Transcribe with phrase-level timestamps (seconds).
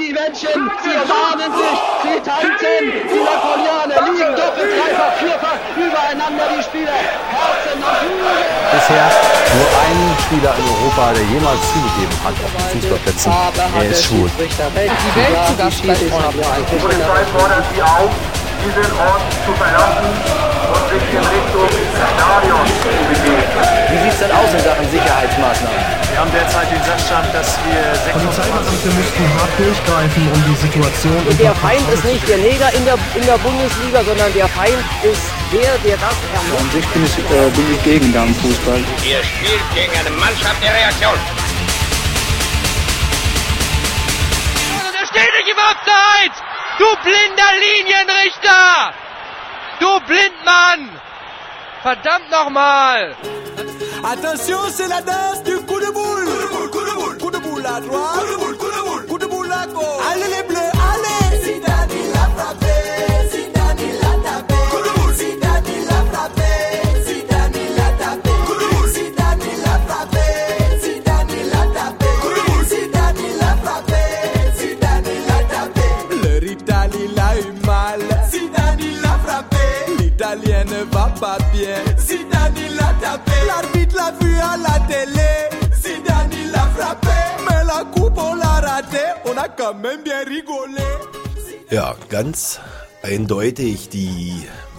[0.00, 0.50] Die Menschen,
[0.82, 6.98] sie umarmen sich, sie tanzen, die Napoleone liegen doppelt, dreifach, vierfach übereinander, die Spieler,
[7.30, 8.42] Herzen und Flügel.
[8.74, 9.06] Bisher
[9.54, 13.32] nur ein Spieler in Europa, der jemals zugegeben hat auf den Fußballplätzen,
[13.78, 14.28] er ist schwul.
[14.34, 14.90] Die Welt
[15.46, 18.10] zu Gast bei Die Polizei fordert Sie auf,
[18.66, 23.46] diesen Ort zu verlassen und sich in Richtung Stadion zu begeben.
[23.94, 25.93] Wie sieht es denn aus in Sachen Sicherheitsmaßnahmen?
[26.14, 31.18] Wir haben derzeit den Sachstand, dass wir 26 Polizeibeamte müssten hart durchgreifen, um die Situation
[31.40, 35.26] Der Feind ist nicht der Neger in der, in der Bundesliga, sondern der Feind ist
[35.50, 36.62] der, der das ermöglicht.
[36.62, 38.78] An sich bin ich, äh, bin ich gegen Damenfußball.
[39.02, 41.18] Ihr spielt gegen eine Mannschaft der Reaktion.
[44.94, 46.38] Der steht nicht im Abseits!
[46.78, 48.94] Du blinder Linienrichter!
[49.80, 50.94] Du Blindmann!
[51.84, 53.14] Verdammt nochmal!
[54.02, 56.24] Attention, c'est la danse du coup de boule.
[56.24, 57.18] Coup de boule, coup de boule.
[57.18, 58.14] Coup de boule à droite.
[58.14, 59.06] Coup de boule, coup de boule.
[59.06, 59.84] Coup de boule à gauche.
[60.10, 60.53] Allez les bleus,
[81.20, 81.82] pas bien.
[81.98, 83.32] Zidane il a tapé.
[83.46, 85.48] L'arbitre l'a vu à la télé.
[85.74, 87.18] Zidane il a frappé.
[87.46, 89.04] Mais la coupe on l'a raté.
[89.24, 90.82] On a quand même bien rigolé.
[91.70, 92.60] Ja, ganz
[93.04, 93.90] eindeutig.
[93.90, 94.32] Die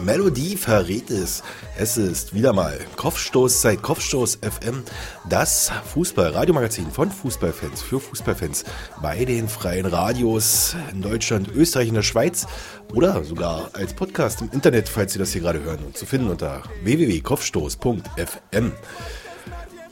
[0.03, 1.43] Melodie verrät es.
[1.77, 4.83] Es ist wieder mal Kopfstoßzeit, Kopfstoß FM,
[5.29, 8.65] das Fußball-Radiomagazin von Fußballfans für Fußballfans
[9.01, 12.47] bei den freien Radios in Deutschland, Österreich und der Schweiz
[12.93, 16.29] oder sogar als Podcast im Internet, falls Sie das hier gerade hören und zu finden
[16.29, 18.71] unter www.kopfstoß.fm.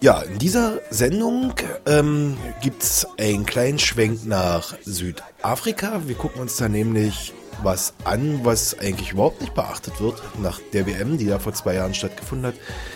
[0.02, 1.54] Ja, in dieser Sendung
[1.86, 6.02] ähm, gibt es einen kleinen Schwenk nach Südafrika.
[6.08, 10.86] Wir gucken uns da nämlich was an, was eigentlich überhaupt nicht beachtet wird nach der
[10.88, 12.56] WM, die da vor zwei Jahren stattgefunden hat.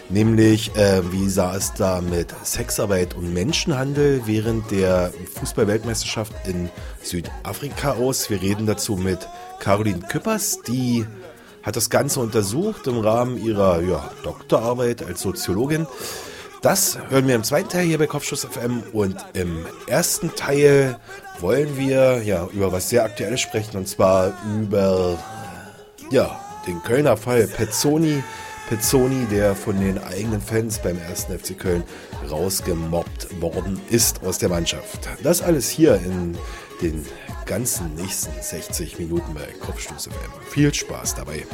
[0.09, 6.69] Nämlich, äh, wie sah es da mit Sexarbeit und Menschenhandel während der Fußball-Weltmeisterschaft in
[7.01, 8.29] Südafrika aus.
[8.29, 9.27] Wir reden dazu mit
[9.59, 11.05] Caroline Küppers, die
[11.63, 15.85] hat das Ganze untersucht im Rahmen ihrer ja, Doktorarbeit als Soziologin.
[16.61, 20.99] Das hören wir im zweiten Teil hier bei Kopfschuss FM und im ersten Teil
[21.39, 25.17] wollen wir ja über was sehr Aktuelles sprechen und zwar über
[26.09, 28.23] ja, den Kölner Fall Pezzoni.
[28.69, 31.83] Pezzoni, der von den eigenen Fans beim ersten FC Köln
[32.29, 35.07] rausgemobbt worden ist aus der Mannschaft.
[35.23, 36.37] Das alles hier in
[36.81, 37.05] den
[37.45, 40.31] ganzen nächsten 60 Minuten bei Kopfstoß FM.
[40.49, 41.45] Viel Spaß dabei.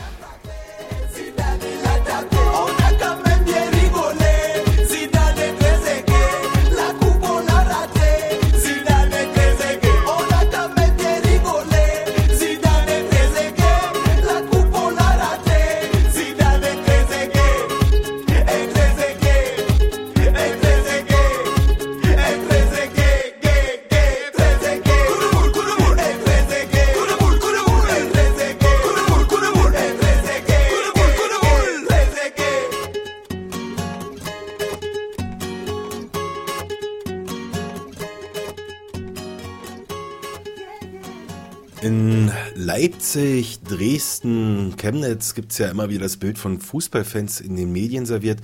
[42.75, 48.07] Leipzig, Dresden, Chemnitz gibt es ja immer wieder das Bild von Fußballfans in den Medien
[48.07, 48.39] serviert,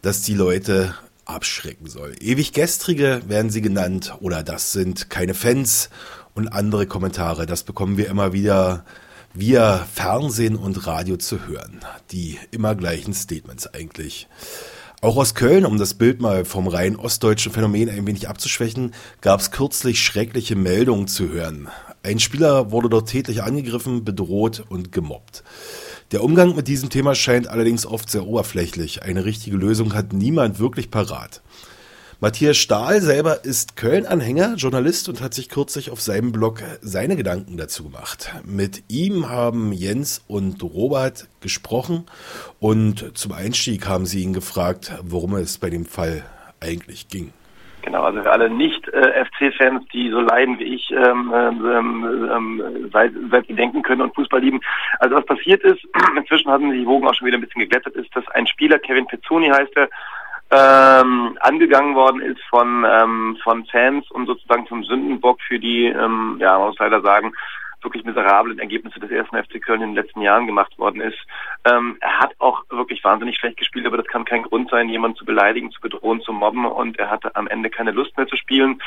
[0.00, 2.14] dass die Leute abschrecken soll.
[2.20, 5.90] Ewig Gestrige werden sie genannt oder das sind keine Fans
[6.34, 7.46] und andere Kommentare.
[7.46, 8.84] Das bekommen wir immer wieder
[9.32, 11.80] via Fernsehen und Radio zu hören.
[12.12, 14.28] Die immer gleichen Statements eigentlich.
[15.00, 19.40] Auch aus Köln, um das Bild mal vom rein ostdeutschen Phänomen ein wenig abzuschwächen, gab
[19.40, 21.68] es kürzlich schreckliche Meldungen zu hören.
[22.04, 25.42] Ein Spieler wurde dort tätlich angegriffen, bedroht und gemobbt.
[26.12, 29.02] Der Umgang mit diesem Thema scheint allerdings oft sehr oberflächlich.
[29.02, 31.40] Eine richtige Lösung hat niemand wirklich parat.
[32.20, 37.56] Matthias Stahl selber ist Köln-Anhänger, Journalist und hat sich kürzlich auf seinem Blog seine Gedanken
[37.56, 38.34] dazu gemacht.
[38.44, 42.04] Mit ihm haben Jens und Robert gesprochen
[42.60, 46.22] und zum Einstieg haben sie ihn gefragt, worum es bei dem Fall
[46.60, 47.32] eigentlich ging.
[47.84, 53.46] Genau, also für alle Nicht-FC-Fans, die so leiden wie ich, ähm, ähm, ähm, seit, seit
[53.46, 54.60] sie denken können und Fußball lieben.
[55.00, 55.84] Also was passiert ist,
[56.16, 59.06] inzwischen haben die Wogen auch schon wieder ein bisschen geglättet, ist, dass ein Spieler, Kevin
[59.06, 59.90] Pezzoni heißt er,
[60.50, 66.36] ähm, angegangen worden ist von, ähm, von Fans und sozusagen zum Sündenbock für die, ähm,
[66.40, 67.34] ja, man muss leider sagen,
[67.84, 71.18] wirklich miserablen Ergebnisse des ersten FC Köln in den letzten Jahren gemacht worden ist.
[71.64, 75.16] Ähm, er hat auch wirklich wahnsinnig schlecht gespielt, aber das kann kein Grund sein, jemanden
[75.16, 78.36] zu beleidigen, zu bedrohen, zu mobben und er hatte am Ende keine Lust mehr zu
[78.36, 78.80] spielen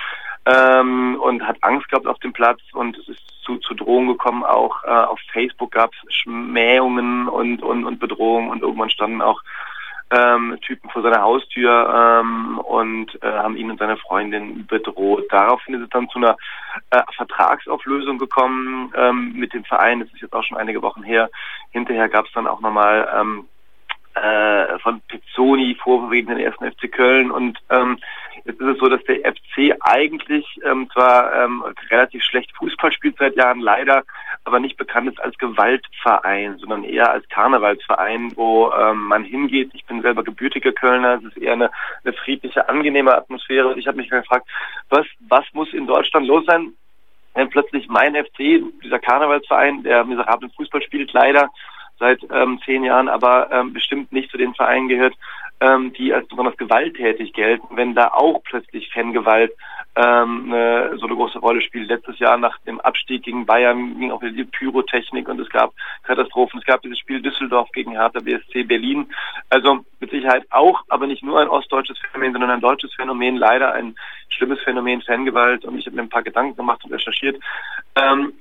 [0.45, 4.44] ähm, und hat Angst gehabt auf dem Platz und es ist zu, zu Drohungen gekommen.
[4.44, 9.41] Auch äh, auf Facebook gab es Schmähungen und, und, und Bedrohungen und irgendwann standen auch
[10.12, 15.25] ähm, Typen vor seiner Haustür ähm, und äh, haben ihn und seine Freundin bedroht.
[15.30, 16.38] Daraufhin ist es dann zu einer
[16.92, 20.00] äh, Vertragsauflösung gekommen ähm, mit dem Verein.
[20.00, 21.30] Das ist jetzt auch schon einige Wochen her.
[21.71, 23.48] Hinterher gab es dann auch nochmal ähm,
[24.23, 27.97] äh, von Pizzoni Vorwürfe gegen den ersten FC Köln und ähm,
[28.47, 33.17] Jetzt ist es so, dass der FC eigentlich ähm, zwar ähm, relativ schlecht Fußball spielt
[33.17, 34.03] seit Jahren, leider,
[34.45, 39.71] aber nicht bekannt ist als Gewaltverein, sondern eher als Karnevalsverein, wo ähm, man hingeht.
[39.73, 41.71] Ich bin selber gebürtiger Kölner, es ist eher eine,
[42.05, 43.67] eine friedliche, angenehme Atmosphäre.
[43.67, 44.47] Und ich habe mich gefragt,
[44.87, 46.71] was, was muss in Deutschland los sein,
[47.33, 51.49] wenn plötzlich mein FC, dieser Karnevalsverein, der miserablen Fußball spielt, leider
[51.99, 55.15] seit ähm, zehn Jahren, aber ähm, bestimmt nicht zu den Vereinen gehört,
[55.59, 59.51] ähm, die als besonders gewalttätig gelten, wenn da auch plötzlich Fangewalt
[59.97, 61.89] ähm, eine, so eine große Rolle spielt.
[61.89, 65.73] Letztes Jahr nach dem Abstieg gegen Bayern ging auch wieder die Pyrotechnik und es gab
[66.03, 66.59] Katastrophen.
[66.59, 69.07] Es gab dieses Spiel Düsseldorf gegen Hertha BSC Berlin.
[69.49, 73.73] Also mit Sicherheit auch, aber nicht nur ein ostdeutsches Phänomen, sondern ein deutsches Phänomen, leider
[73.73, 73.95] ein
[74.29, 77.41] schlimmes Phänomen Fangewalt und ich habe mir ein paar Gedanken gemacht und recherchiert.
[77.95, 78.33] Ähm,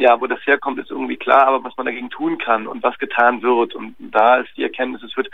[0.00, 2.98] ja, wo das herkommt, ist irgendwie klar, aber was man dagegen tun kann und was
[2.98, 3.76] getan wird.
[3.76, 5.30] Und da ist die Erkenntnis, es wird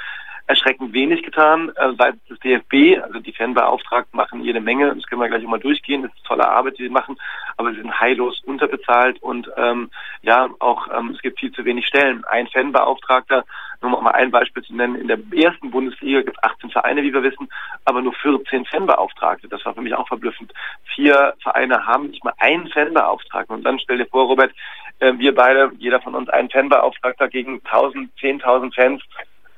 [0.48, 3.02] erschreckend wenig getan äh, seitens des DFB.
[3.02, 4.94] Also die Fanbeauftragten machen jede Menge.
[4.94, 6.02] Das können wir gleich immer durchgehen.
[6.02, 7.18] Das ist tolle Arbeit, die sie machen.
[7.58, 9.90] Aber sie sind heillos unterbezahlt und ähm,
[10.22, 12.24] ja, auch ähm, es gibt viel zu wenig Stellen.
[12.24, 13.44] Ein Fanbeauftragter,
[13.82, 17.12] nur mal ein Beispiel zu nennen, in der ersten Bundesliga gibt es 18 Vereine, wie
[17.12, 17.48] wir wissen,
[17.84, 19.48] aber nur 14 Fanbeauftragte.
[19.48, 20.52] Das war für mich auch verblüffend.
[20.94, 23.54] Vier Vereine haben nicht mal einen Fanbeauftragten.
[23.54, 24.52] Und dann stell dir vor, Robert,
[25.00, 29.02] äh, wir beide, jeder von uns einen Fanbeauftragter gegen 1000, 10.000 Fans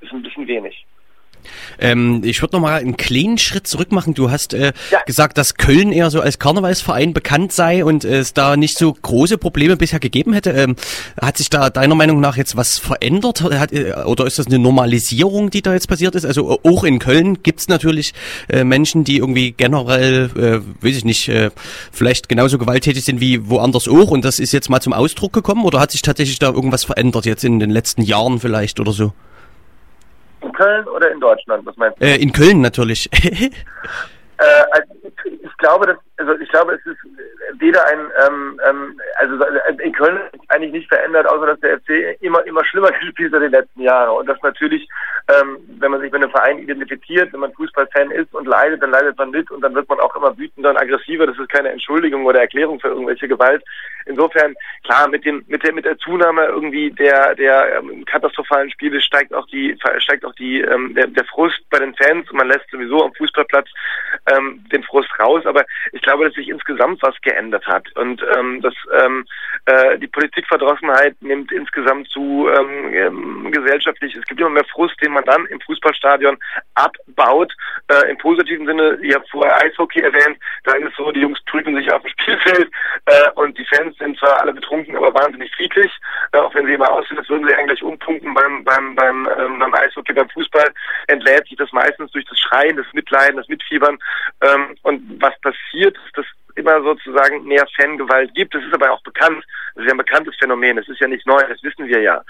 [0.00, 0.87] ist ein bisschen wenig.
[1.79, 4.14] Ähm, ich würde noch mal einen kleinen Schritt zurück machen.
[4.14, 5.00] Du hast äh, ja.
[5.06, 9.38] gesagt, dass Köln eher so als Karnevalsverein bekannt sei und es da nicht so große
[9.38, 10.50] Probleme bisher gegeben hätte.
[10.50, 10.76] Ähm,
[11.20, 13.43] hat sich da deiner Meinung nach jetzt was verändert?
[13.43, 16.25] Hat, äh, oder ist das eine Normalisierung, die da jetzt passiert ist?
[16.25, 18.12] Also auch in Köln gibt es natürlich
[18.49, 21.50] äh, Menschen, die irgendwie generell, äh, weiß ich nicht, äh,
[21.93, 24.11] vielleicht genauso gewalttätig sind wie woanders auch.
[24.11, 25.64] Und das ist jetzt mal zum Ausdruck gekommen?
[25.64, 29.12] Oder hat sich tatsächlich da irgendwas verändert jetzt in den letzten Jahren vielleicht oder so?
[30.50, 31.64] In Köln oder in Deutschland?
[31.64, 32.05] Was meinst du?
[32.05, 33.08] Äh, in Köln natürlich.
[33.23, 34.94] äh, also
[35.25, 36.99] ich glaube, dass, also ich glaube, es ist
[37.58, 39.44] weder ein, ähm, ähm, also
[39.82, 40.19] in Köln
[40.49, 43.82] eigentlich nicht verändert, außer dass der FC immer immer schlimmer gespielt hat in den letzten
[43.82, 44.88] Jahren und das natürlich,
[45.29, 48.91] ähm, wenn man sich mit einem Verein identifiziert, wenn man Fußballfan ist und leidet, dann
[48.91, 51.26] leidet man mit und dann wird man auch immer wütender und aggressiver.
[51.26, 53.62] Das ist keine Entschuldigung oder Erklärung für irgendwelche Gewalt.
[54.06, 54.55] Insofern
[54.85, 59.35] klar mit dem mit der mit der Zunahme irgendwie der der ähm, katastrophalen Spiele steigt
[59.35, 62.70] auch die steigt auch die ähm, der, der Frust bei den Fans und man lässt
[62.70, 63.69] sowieso am Fußballplatz
[64.32, 65.44] ähm, den Frust raus.
[65.47, 69.26] Aber ich glaube, dass sich insgesamt was geändert hat und ähm, dass ähm,
[69.67, 74.14] äh, die Politikverdrossenheit nimmt insgesamt zu ähm, ähm, gesellschaftlich.
[74.17, 76.38] Es gibt immer mehr Frust, den man dann im Fußballstadion
[76.75, 77.53] abbaut.
[77.88, 81.41] Äh, Im positiven Sinne, ihr habt vorher Eishockey erwähnt, da ist es so, die Jungs
[81.44, 82.70] prügeln sich auf dem Spielfeld
[83.06, 85.92] äh, und die Fans sind zwar alle betrunken, aber wahnsinnig friedlich,
[86.32, 89.75] auch wenn sie immer aussehen, als würden sie eigentlich umpunkten beim beim beim ähm, beim
[89.75, 90.69] Eishockey, beim Fußball
[91.08, 93.98] entlädt sich das meistens durch das Schreien, das Mitleiden, das Mitfiebern.
[94.42, 96.26] Ähm, und was passiert, ist, dass
[96.56, 98.55] immer sozusagen mehr Fangewalt gibt.
[98.55, 99.44] Das ist aber auch bekannt.
[99.75, 100.77] Das ist ja ein bekanntes Phänomen.
[100.77, 101.43] Das ist ja nicht neu.
[101.48, 102.22] Das wissen wir ja,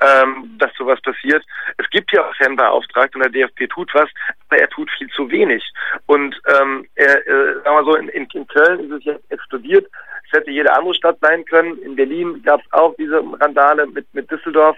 [0.00, 1.44] ähm, dass sowas passiert.
[1.76, 4.08] Es gibt ja auch Fanbeauftragte und der DFB tut was,
[4.48, 5.64] aber er tut viel zu wenig.
[6.06, 9.86] Und ähm, er, äh, sagen wir so, in, in, in Köln ist es jetzt explodiert.
[10.26, 11.78] Es hätte jede andere Stadt sein können.
[11.82, 14.76] In Berlin gab es auch diese Randale mit, mit Düsseldorf.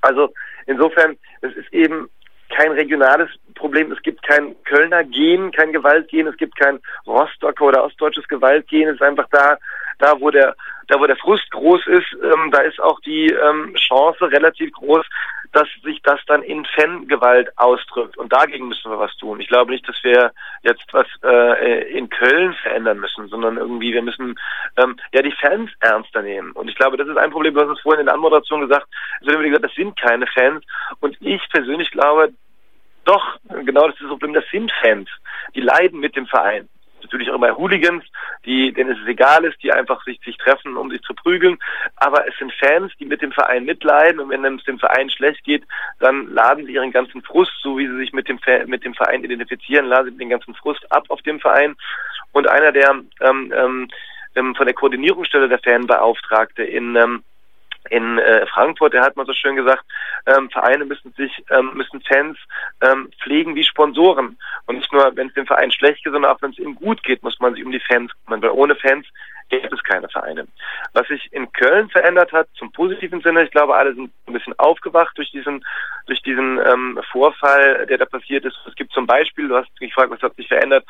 [0.00, 0.32] Also
[0.66, 2.08] insofern, es ist eben
[2.50, 3.92] kein regionales Problem.
[3.92, 6.26] Es gibt kein Kölner Gen, kein Gewaltgen.
[6.26, 8.88] Es gibt kein Rostocker oder ostdeutsches Gewaltgen.
[8.88, 9.58] Es ist einfach da,
[9.98, 13.74] da wo der, da wo der Frust groß ist, ähm, da ist auch die ähm,
[13.74, 15.04] Chance relativ groß,
[15.52, 18.16] dass sich das dann in Fangewalt ausdrückt.
[18.16, 19.40] Und dagegen müssen wir was tun.
[19.40, 24.02] Ich glaube nicht, dass wir jetzt was äh, in Köln verändern müssen, sondern irgendwie wir
[24.02, 24.38] müssen
[24.76, 26.52] ähm, ja die Fans ernster nehmen.
[26.52, 27.54] Und ich glaube, das ist ein Problem.
[27.54, 28.86] Du hast es vorhin in der Anmoderation gesagt.
[29.20, 30.64] Es wird immer gesagt, das sind keine Fans.
[31.00, 32.32] Und ich persönlich glaube,
[33.68, 35.08] genau das ist das Problem, das sind Fans.
[35.54, 36.68] Die leiden mit dem Verein
[37.02, 38.04] natürlich auch immer Hooligans,
[38.44, 41.58] die, denen es egal ist, die einfach sich, sich treffen, um sich zu prügeln.
[41.96, 45.44] Aber es sind Fans, die mit dem Verein mitleiden und wenn es dem Verein schlecht
[45.44, 45.64] geht,
[46.00, 49.24] dann laden sie ihren ganzen Frust, so wie sie sich mit dem, mit dem Verein
[49.24, 51.76] identifizieren, laden sie den ganzen Frust ab auf dem Verein.
[52.32, 53.88] Und einer der ähm, ähm,
[54.34, 57.22] ähm, von der Koordinierungsstelle der Fanbeauftragte in ähm,
[57.90, 59.84] in äh, Frankfurt, der hat mal so schön gesagt,
[60.26, 62.38] ähm, Vereine müssen sich, ähm, müssen Fans
[62.80, 64.38] ähm, pflegen wie Sponsoren.
[64.66, 67.02] Und nicht nur, wenn es dem Verein schlecht geht, sondern auch wenn es ihm gut
[67.02, 68.42] geht, muss man sich um die Fans kümmern.
[68.42, 69.06] Weil ohne Fans
[69.48, 70.46] gibt es keine Vereine.
[70.92, 74.58] Was sich in Köln verändert hat, zum positiven Sinne, ich glaube, alle sind ein bisschen
[74.58, 75.64] aufgewacht durch diesen,
[76.06, 78.56] durch diesen ähm, Vorfall, der da passiert ist.
[78.66, 80.84] Es gibt zum Beispiel, du hast mich gefragt, was hat sich verändert,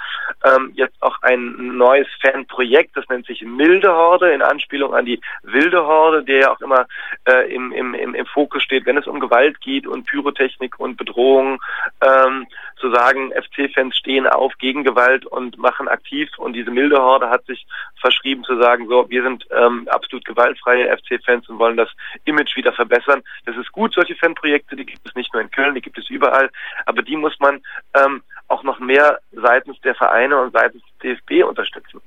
[0.44, 5.20] ähm, jetzt auch ein neues Fanprojekt, das nennt sich Milde Horde, in Anspielung an die
[5.42, 6.86] wilde Horde, der ja auch immer
[7.26, 10.96] äh, im, im, im, im Fokus steht, wenn es um Gewalt geht und Pyrotechnik und
[10.96, 11.60] Bedrohung,
[12.00, 12.46] ähm,
[12.80, 17.44] zu sagen, FC-Fans stehen auf gegen Gewalt und machen aktiv und diese milde Horde hat
[17.46, 17.66] sich
[18.00, 21.90] verschrieben zu sagen, so, wir sind ähm, absolut gewaltfreie FC-Fans und wollen das
[22.24, 23.22] Image wieder verbessern.
[23.44, 26.08] Das ist gut, solche Fanprojekte, die gibt es nicht nur in Köln, die gibt es
[26.10, 26.50] überall,
[26.86, 27.60] aber die muss man
[27.94, 32.00] ähm, auch noch mehr seitens der Vereine und seitens des DFB unterstützen.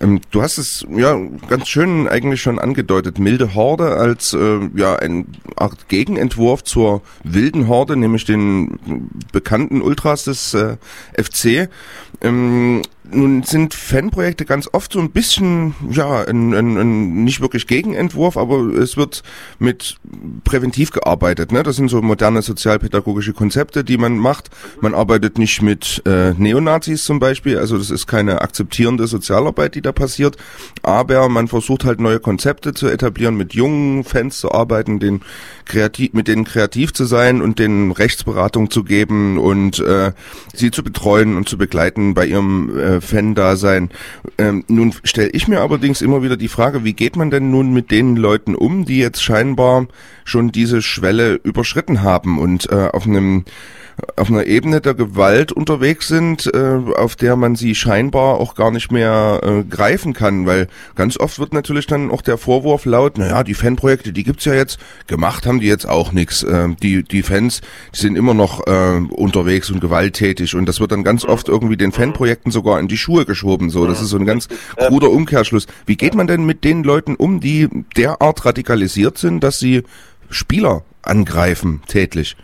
[0.00, 1.16] Ähm, du hast es ja
[1.48, 3.18] ganz schön eigentlich schon angedeutet.
[3.18, 10.24] Milde Horde als äh, ja ein Art Gegenentwurf zur wilden Horde, nämlich den bekannten Ultras
[10.24, 10.76] des äh,
[11.20, 11.68] FC.
[12.22, 17.66] Ähm, nun sind Fanprojekte ganz oft so ein bisschen, ja, ein, ein, ein nicht wirklich
[17.66, 19.22] Gegenentwurf, aber es wird
[19.58, 19.96] mit
[20.44, 21.52] präventiv gearbeitet.
[21.52, 21.62] Ne?
[21.62, 24.50] Das sind so moderne sozialpädagogische Konzepte, die man macht.
[24.80, 29.82] Man arbeitet nicht mit äh, Neonazis zum Beispiel, also das ist keine akzeptierende Sozialarbeit, die
[29.82, 30.36] da passiert,
[30.82, 35.20] aber man versucht halt neue Konzepte zu etablieren, mit jungen Fans zu arbeiten, den
[35.64, 40.12] kreativ, mit denen kreativ zu sein und denen Rechtsberatung zu geben und äh,
[40.54, 43.90] sie zu betreuen und zu begleiten bei ihrem äh, Fan-Dasein.
[44.38, 47.72] Ähm, nun stelle ich mir allerdings immer wieder die Frage, wie geht man denn nun
[47.72, 49.86] mit den Leuten um, die jetzt scheinbar
[50.24, 53.44] schon diese Schwelle überschritten haben und äh, auf einem
[54.16, 58.70] auf einer Ebene der Gewalt unterwegs sind, äh, auf der man sie scheinbar auch gar
[58.70, 63.16] nicht mehr äh, greifen kann, weil ganz oft wird natürlich dann auch der Vorwurf laut,
[63.16, 66.42] naja, die Fanprojekte, die gibt's ja jetzt, gemacht haben die jetzt auch nichts.
[66.42, 67.62] Äh, die, die Fans,
[67.94, 71.76] die sind immer noch äh, unterwegs und gewalttätig und das wird dann ganz oft irgendwie
[71.76, 73.70] den Fanprojekten sogar in die Schuhe geschoben.
[73.70, 75.66] So, das ist so ein ganz kruder Umkehrschluss.
[75.86, 79.84] Wie geht man denn mit den Leuten um, die derart radikalisiert sind, dass sie
[80.28, 82.36] Spieler angreifen tätlich?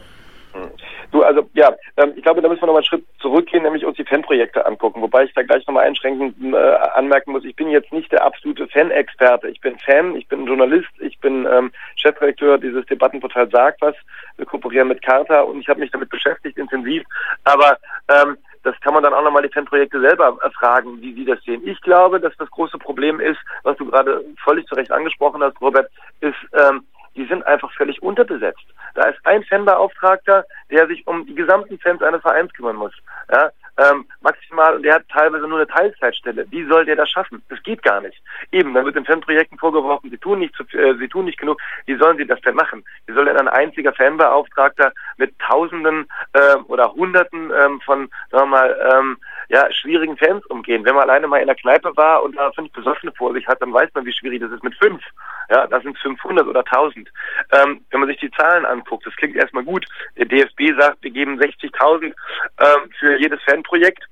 [1.12, 3.98] Du, also ja, ähm, ich glaube, da müssen wir nochmal einen Schritt zurückgehen, nämlich uns
[3.98, 5.02] die Fanprojekte angucken.
[5.02, 8.66] Wobei ich da gleich nochmal einschränkend äh, anmerken muss, ich bin jetzt nicht der absolute
[8.66, 9.48] Fan-Experte.
[9.48, 13.94] Ich bin Fan, ich bin Journalist, ich bin ähm, Chefredakteur dieses Debattenportal Sagt was.
[14.38, 17.04] Wir kooperieren mit Carta und ich habe mich damit beschäftigt intensiv.
[17.44, 17.76] Aber
[18.08, 21.60] ähm, das kann man dann auch nochmal die Fanprojekte selber fragen, wie sie das sehen.
[21.66, 25.60] Ich glaube, dass das große Problem ist, was du gerade völlig zu Recht angesprochen hast,
[25.60, 25.90] Robert,
[26.20, 26.84] ist, ähm,
[27.16, 28.64] die sind einfach völlig unterbesetzt.
[28.94, 32.92] Da ist ein Fanbeauftragter, der sich um die gesamten Fans eines Vereins kümmern muss.
[33.30, 36.46] Ja, ähm, maximal, und der hat teilweise nur eine Teilzeitstelle.
[36.50, 37.42] Wie soll der das schaffen?
[37.48, 38.20] Das geht gar nicht.
[38.50, 41.58] Eben, dann wird den Fanprojekten vorgeworfen, sie tun nicht zu, äh, sie tun nicht genug.
[41.86, 42.84] Wie sollen sie das denn machen?
[43.06, 48.58] Wie soll denn ein einziger Fanbeauftragter mit Tausenden ähm, oder Hunderten ähm, von, sagen wir
[48.58, 49.16] mal, ähm,
[49.52, 50.84] ja, schwierigen Fans umgehen?
[50.84, 53.60] Wenn man alleine mal in der Kneipe war und da fünf Besoffene vor sich hat,
[53.60, 55.02] dann weiß man, wie schwierig das ist mit fünf.
[55.50, 57.10] Ja, das sind 500 oder 1000.
[57.52, 59.84] Ähm, wenn man sich die Zahlen anguckt, das klingt erstmal gut.
[60.16, 64.06] Der DFB sagt, wir geben 60.000 ähm, für jedes Fanprojekt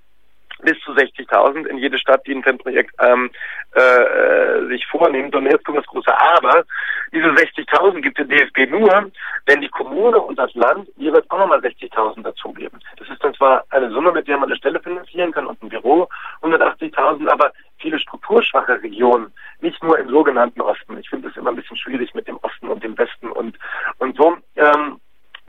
[0.62, 3.30] bis zu 60.000 in jede Stadt, die ein Fanprojekt ähm,
[3.72, 5.34] äh, sich vornimmt.
[5.34, 6.64] Und jetzt kommt das große Aber.
[7.12, 9.10] Diese 60.000 gibt der DFB nur,
[9.46, 12.80] wenn die Kommune und das Land jeweils auch nochmal 60.000 dazugeben.
[12.96, 15.68] Das ist dann zwar eine Summe, mit der man eine Stelle finanzieren kann und ein
[15.68, 16.08] Büro,
[16.42, 20.98] 180.000, aber viele strukturschwache Regionen, nicht nur im sogenannten Osten.
[20.98, 23.58] Ich finde es immer ein bisschen schwierig mit dem Osten und dem Westen und,
[23.98, 24.36] und so.
[24.56, 25.00] Ähm,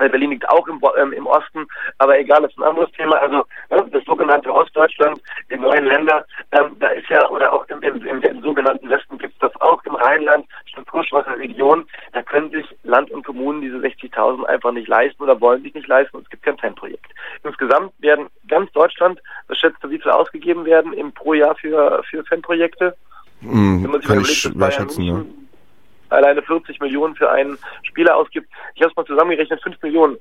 [0.10, 1.68] Berlin liegt auch im, ähm, im Osten,
[1.98, 3.18] aber egal, das ist ein anderes Thema.
[3.18, 7.82] Also ne, das sogenannte Ostdeutschland, die neuen Länder, ähm, da ist ja, oder auch im,
[7.82, 12.52] im, im, im sogenannten Westen gibt es das auch, im Rheinland, strukturschwache Regionen, da können
[12.52, 16.24] sich Land und Kommunen diese 60.000 einfach nicht leisten oder wollen sich nicht leisten und
[16.24, 17.12] es gibt kein Fanprojekt.
[17.44, 22.04] Insgesamt werden ganz Deutschland, was schätzt du, wie viel ausgegeben werden im pro Jahr für,
[22.10, 22.96] für Fanprojekte?
[23.42, 25.24] Wenn man sich kann ich schwer schätzen, ja
[26.12, 28.50] alleine 40 Millionen für einen Spieler ausgibt.
[28.76, 30.18] Ich habe es mal zusammengerechnet, 5 Millionen.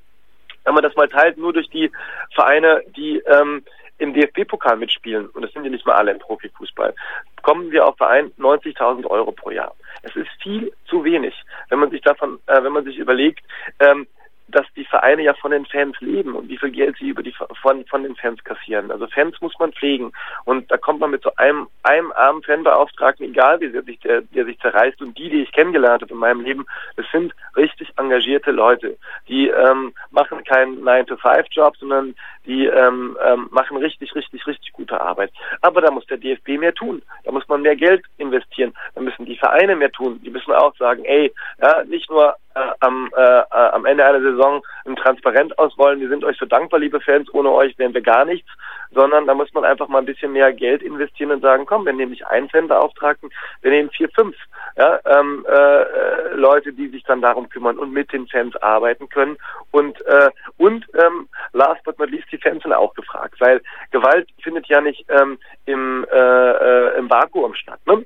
[0.65, 1.91] Wenn man das mal teilt, nur durch die
[2.35, 3.65] Vereine, die ähm,
[3.99, 6.95] im DFB-Pokal mitspielen, und das sind ja nicht mal alle im Profifußball,
[7.43, 9.75] kommen wir auf Verein 90.000 Euro pro Jahr.
[10.03, 11.35] Es ist viel zu wenig,
[11.69, 13.45] wenn man sich davon, äh, wenn man sich überlegt,
[13.79, 14.07] ähm,
[14.51, 17.35] dass die Vereine ja von den Fans leben und wie viel Geld sie über die
[17.63, 18.91] von von den Fans kassieren.
[18.91, 20.13] Also Fans muss man pflegen
[20.45, 24.23] und da kommt man mit so einem einem armen Fanbeauftragten, egal wie sehr sich der,
[24.23, 26.67] der sich zerreißt und die, die ich kennengelernt habe in meinem Leben,
[26.97, 28.97] das sind richtig engagierte Leute,
[29.29, 32.15] die ähm, machen keinen 9-to-5-Job, sondern
[32.47, 35.31] die ähm, ähm, machen richtig, richtig, richtig gute Arbeit.
[35.61, 37.03] Aber da muss der DFB mehr tun.
[37.25, 38.75] Da muss man mehr Geld investieren.
[38.95, 40.21] Da müssen die Vereine mehr tun.
[40.25, 44.21] Die müssen auch sagen, ey, ja, nicht nur äh, am, äh, äh, am Ende einer
[44.21, 48.03] Saison ein Transparent ausrollen, wir sind euch so dankbar, liebe Fans, ohne euch wären wir
[48.03, 48.49] gar nichts,
[48.93, 51.93] sondern da muss man einfach mal ein bisschen mehr Geld investieren und sagen, komm, wir
[51.93, 53.31] nehmen nicht einen Fan-Beauftragten,
[53.63, 54.37] wir nehmen vier, fünf
[54.77, 59.37] ja, ähm, äh, Leute, die sich dann darum kümmern und mit den Fans arbeiten können.
[59.71, 64.29] Und äh, und ähm, last but not least, die Fans sind auch gefragt, weil Gewalt
[64.43, 68.05] findet ja nicht ähm, im, äh, äh, im Vakuum statt, ne?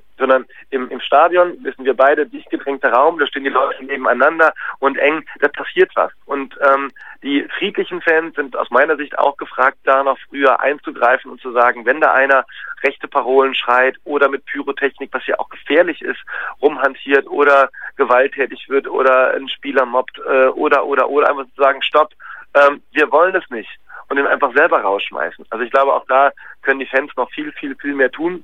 [1.05, 5.47] Stadion wissen wir beide, dicht gedrängter Raum, da stehen die Leute nebeneinander und eng, da
[5.47, 6.11] passiert was.
[6.25, 6.91] Und ähm,
[7.23, 11.51] die friedlichen Fans sind aus meiner Sicht auch gefragt, da noch früher einzugreifen und zu
[11.51, 12.45] sagen, wenn da einer
[12.83, 16.19] rechte Parolen schreit oder mit Pyrotechnik, was ja auch gefährlich ist,
[16.61, 21.81] rumhantiert oder gewalttätig wird oder ein Spieler mobbt äh, oder oder oder einfach zu sagen,
[21.81, 22.13] stopp,
[22.53, 23.69] ähm, wir wollen es nicht
[24.09, 25.45] und ihn einfach selber rausschmeißen.
[25.49, 26.31] Also ich glaube, auch da
[26.61, 28.43] können die Fans noch viel, viel, viel mehr tun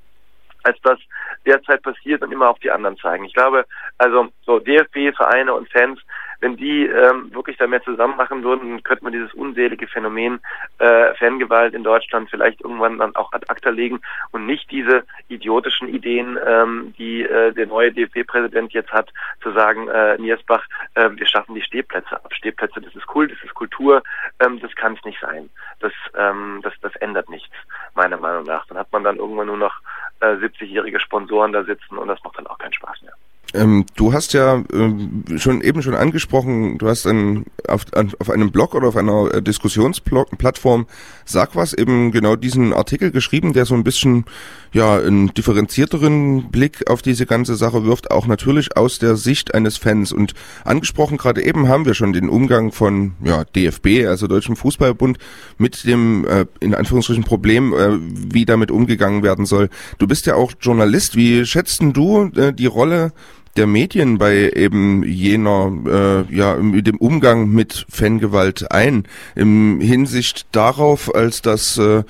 [0.63, 0.99] als das
[1.45, 3.25] derzeit passiert und immer auf die anderen zeigen.
[3.25, 3.65] Ich glaube,
[3.97, 5.99] also so DFB, Vereine und Fans,
[6.41, 10.39] wenn die ähm, wirklich da mehr zusammen machen würden, könnte man dieses unselige Phänomen
[10.79, 14.01] äh, Fangewalt in Deutschland vielleicht irgendwann dann auch ad acta legen
[14.31, 19.13] und nicht diese idiotischen Ideen, ähm, die äh, der neue DFB-Präsident jetzt hat,
[19.43, 20.65] zu sagen, äh, Niersbach,
[20.95, 22.33] äh, wir schaffen die Stehplätze ab.
[22.33, 24.01] Stehplätze, das ist Kult, das ist Kultur,
[24.39, 25.49] ähm, das kann es nicht sein.
[25.79, 27.53] Das, ähm, das, das ändert nichts,
[27.93, 28.65] meiner Meinung nach.
[28.65, 29.75] Dann hat man dann irgendwann nur noch
[30.21, 33.13] äh, 70-jährige Sponsoren da sitzen und das macht dann auch keinen Spaß mehr.
[33.53, 38.29] Ähm, du hast ja ähm, schon eben schon angesprochen, du hast ein, auf, an, auf
[38.29, 40.85] einem Blog oder auf einer äh, Diskussionsplattform
[41.31, 44.25] Sag was eben genau diesen Artikel geschrieben, der so ein bisschen
[44.73, 49.77] ja einen differenzierteren Blick auf diese ganze Sache wirft, auch natürlich aus der Sicht eines
[49.77, 50.11] Fans.
[50.11, 50.33] Und
[50.65, 55.19] angesprochen gerade eben haben wir schon den Umgang von ja, DFB, also Deutschem Fußballbund,
[55.57, 57.97] mit dem äh, in Anführungsstrichen Problem, äh,
[58.33, 59.69] wie damit umgegangen werden soll.
[59.99, 61.15] Du bist ja auch Journalist.
[61.15, 63.13] Wie schätzt du äh, die Rolle
[63.57, 69.03] der Medien bei eben jener, äh, ja, mit dem Umgang mit Fangewalt ein?
[69.35, 72.03] Im Hinsicht darauf, als dass, äh,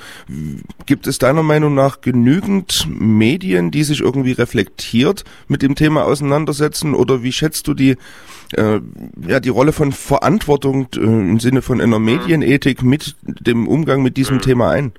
[0.85, 6.93] gibt es deiner Meinung nach genügend Medien, die sich irgendwie reflektiert mit dem Thema auseinandersetzen?
[6.93, 7.97] Oder wie schätzt du die,
[8.53, 8.79] äh,
[9.27, 14.17] ja, die Rolle von Verantwortung äh, im Sinne von einer Medienethik mit dem Umgang mit
[14.17, 14.41] diesem mhm.
[14.41, 14.91] Thema ein?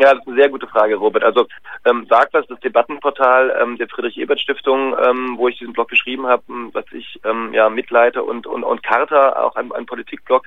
[0.00, 1.22] Ja, das ist eine sehr gute Frage, Robert.
[1.22, 1.46] Also
[1.84, 6.42] ähm, sagt was, das Debattenportal ähm, der Friedrich-Ebert-Stiftung, ähm, wo ich diesen Blog geschrieben habe,
[6.46, 10.46] hm, was ich ähm, ja mitleite und und und Carter, auch ein, ein Politikblog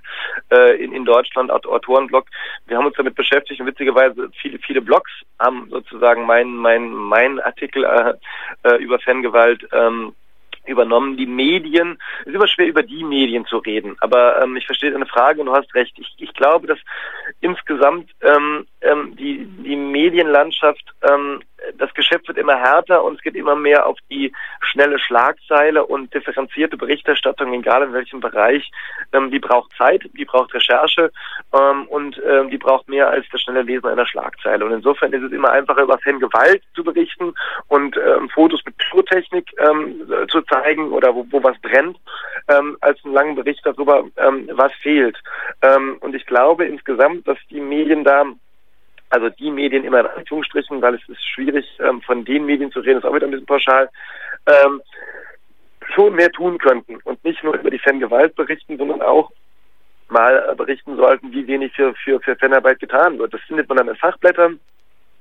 [0.50, 2.26] äh, in, in Deutschland, Autorenblog.
[2.66, 7.40] Wir haben uns damit beschäftigt und witzigerweise viele viele Blogs haben sozusagen mein mein mein
[7.40, 8.14] Artikel äh,
[8.64, 10.16] äh, über Fangewalt ähm,
[10.66, 11.18] übernommen.
[11.18, 14.92] Die Medien, es ist immer schwer über die Medien zu reden, aber ähm, ich verstehe
[14.92, 15.98] deine Frage und du hast recht.
[16.00, 16.80] Ich, ich glaube, dass
[17.42, 21.42] insgesamt ähm, ähm, die, die Medienlandschaft ähm,
[21.78, 26.14] das Geschäft wird immer härter und es geht immer mehr auf die schnelle Schlagzeile und
[26.14, 28.72] differenzierte Berichterstattung, egal in welchem Bereich.
[29.14, 31.12] Ähm, die braucht Zeit, die braucht Recherche
[31.54, 34.66] ähm, und ähm, die braucht mehr als das schnelle Lesen einer Schlagzeile.
[34.66, 37.34] Und insofern ist es immer einfacher, über Fangewalt zu berichten
[37.68, 41.98] und ähm, Fotos mit Pyrotechnik ähm, zu zeigen oder wo, wo was brennt,
[42.48, 45.18] ähm, als einen langen Bericht darüber, was fehlt.
[46.02, 48.26] Und ich glaube insgesamt, dass die Medien da
[49.14, 52.80] also die Medien immer in Anführungsstrichen, weil es ist schwierig, ähm, von den Medien zu
[52.80, 53.88] reden, ist auch wieder ein bisschen pauschal,
[54.48, 54.82] ähm,
[55.94, 59.32] schon mehr tun könnten und nicht nur über die Fangewalt berichten, sondern auch
[60.10, 63.36] mal berichten sollten, wie wenig für, für, für Fanarbeit getan wird.
[63.36, 64.60] Das findet man dann in Fachblättern,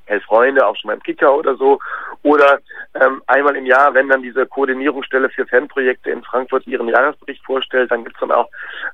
[0.07, 1.79] Elf Freunde, auch schon mal im Kicker oder so.
[2.23, 2.61] Oder
[2.95, 7.91] ähm, einmal im Jahr, wenn dann diese Koordinierungsstelle für Fanprojekte in Frankfurt ihren Jahresbericht vorstellt,
[7.91, 8.49] dann gibt's dann auch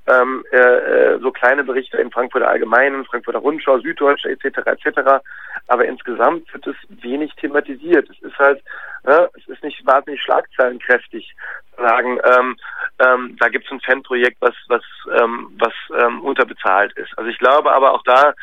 [0.06, 4.58] ähm, äh, äh, so kleine Berichte in Frankfurter Allgemeinen, Frankfurter Rundschau, Süddeutsche etc.
[4.66, 5.22] etc.
[5.66, 8.08] Aber insgesamt wird es wenig thematisiert.
[8.08, 8.62] Es ist halt,
[9.04, 11.34] äh, es ist nicht wahnsinnig schlagzeilenkräftig
[11.76, 12.56] sagen, ähm,
[12.98, 14.82] ähm, da gibt's ein Fanprojekt, was was
[15.20, 17.16] ähm, was ähm, unterbezahlt ist.
[17.16, 18.34] Also ich glaube aber auch da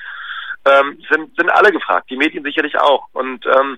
[0.66, 3.08] ähm, sind, sind alle gefragt, die Medien sicherlich auch.
[3.14, 3.78] Und ähm,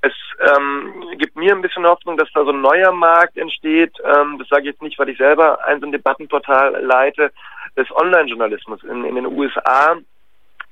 [0.00, 3.94] es ähm, gibt mir ein bisschen Hoffnung, dass da so ein neuer Markt entsteht.
[4.04, 7.32] Ähm, das sage ich jetzt nicht, weil ich selber ein so ein Debattenportal leite,
[7.76, 9.96] des Online-Journalismus in, in den USA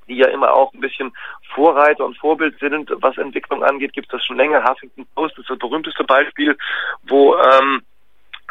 [0.07, 1.13] die ja immer auch ein bisschen
[1.53, 4.63] Vorreiter und Vorbild sind, was Entwicklung angeht, gibt es das schon länger.
[4.63, 6.57] Huffington Post ist das berühmteste Beispiel,
[7.03, 7.81] wo ähm,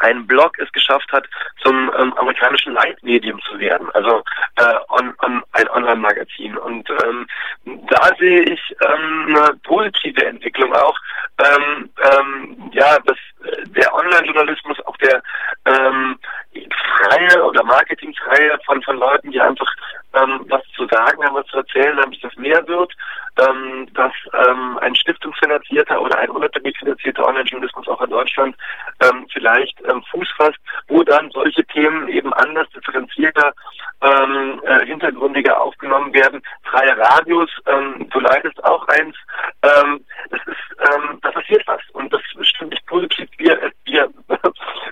[0.01, 1.27] ein Blog es geschafft hat,
[1.61, 4.23] zum ähm, amerikanischen Leitmedium zu werden, also
[4.57, 6.57] äh, on, on, ein Online-Magazin.
[6.57, 7.27] Und ähm,
[7.65, 10.97] da sehe ich ähm, eine positive Entwicklung auch.
[11.39, 13.30] Ähm, ähm, ja, dass äh,
[13.65, 15.21] der Online-Journalismus, auch der
[15.65, 16.17] ähm,
[16.53, 19.71] freie oder marketingfreie von, von Leuten, die einfach
[20.13, 22.91] ähm, was zu sagen haben, was zu erzählen haben, dass das mehr wird,
[23.39, 24.11] ähm, dass
[24.45, 28.55] ähm, ein stiftungsfinanzierter oder ein unabhängig finanzierter Online-Journalismus auch in Deutschland
[29.01, 33.53] ähm, vielleicht ähm, Fuß fasst, wo dann solche Themen eben anders differenzierter,
[34.01, 36.41] ähm, äh, hintergründiger aufgenommen werden.
[36.63, 39.15] Freie Radios, ähm, du leitest auch eins,
[39.63, 43.29] ähm, das ist, ähm, da passiert was und das stimmt nicht positiv.
[43.37, 44.09] Wir, wir,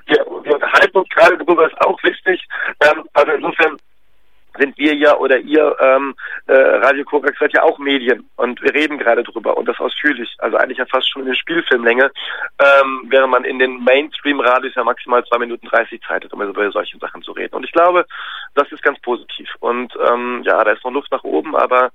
[0.05, 2.47] wir, wir unterhalten uns gerade darüber, ist auch wichtig.
[2.81, 3.77] Ähm, also insofern
[4.57, 6.15] sind wir ja oder ihr ähm,
[6.47, 10.35] äh, Radio Korax seid ja auch Medien und wir reden gerade drüber und das ausführlich,
[10.39, 12.11] also eigentlich ja fast schon in der Spielfilmlänge,
[12.59, 16.71] ähm, während man in den Mainstream-Radios ja maximal zwei Minuten dreißig Zeit hat, um über
[16.71, 17.55] solche Sachen zu reden.
[17.55, 18.05] Und ich glaube,
[18.55, 19.49] das ist ganz positiv.
[19.59, 21.91] Und ähm, ja, da ist noch Luft nach oben, aber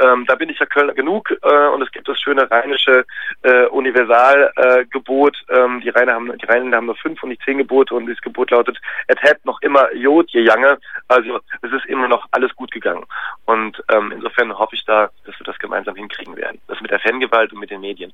[0.00, 3.04] ähm, da bin ich ja Kölner genug äh, und es gibt das schöne rheinische
[3.42, 5.36] äh, Universalgebot.
[5.48, 8.06] Äh, ähm, die Rheiner haben die Rheiner haben nur fünf und nicht zehn Gebote und
[8.06, 10.78] das Gebot lautet, et hat noch immer Jod je Jange.
[11.08, 13.04] Also es ist immer noch alles gut gegangen.
[13.46, 16.60] Und ähm, insofern hoffe ich da, dass wir das gemeinsam hinkriegen werden.
[16.68, 18.12] Das mit der Fangewalt und mit den Medien.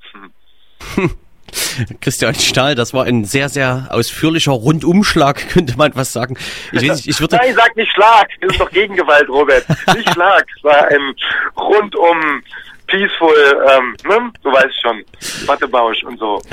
[2.00, 6.36] Christian Stahl, das war ein sehr, sehr ausführlicher Rundumschlag, könnte man was sagen.
[6.72, 8.28] Ich, weiß, ich würde Nein, sag nicht Schlag.
[8.40, 9.64] Das ist doch Gegengewalt, Robert.
[9.94, 10.46] Nicht Schlag.
[10.56, 11.14] Es war ein
[11.56, 12.42] rundum
[12.86, 13.34] peaceful,
[13.76, 14.30] ähm, ne?
[14.42, 15.04] Du weißt schon,
[15.46, 16.40] Wattebausch und so.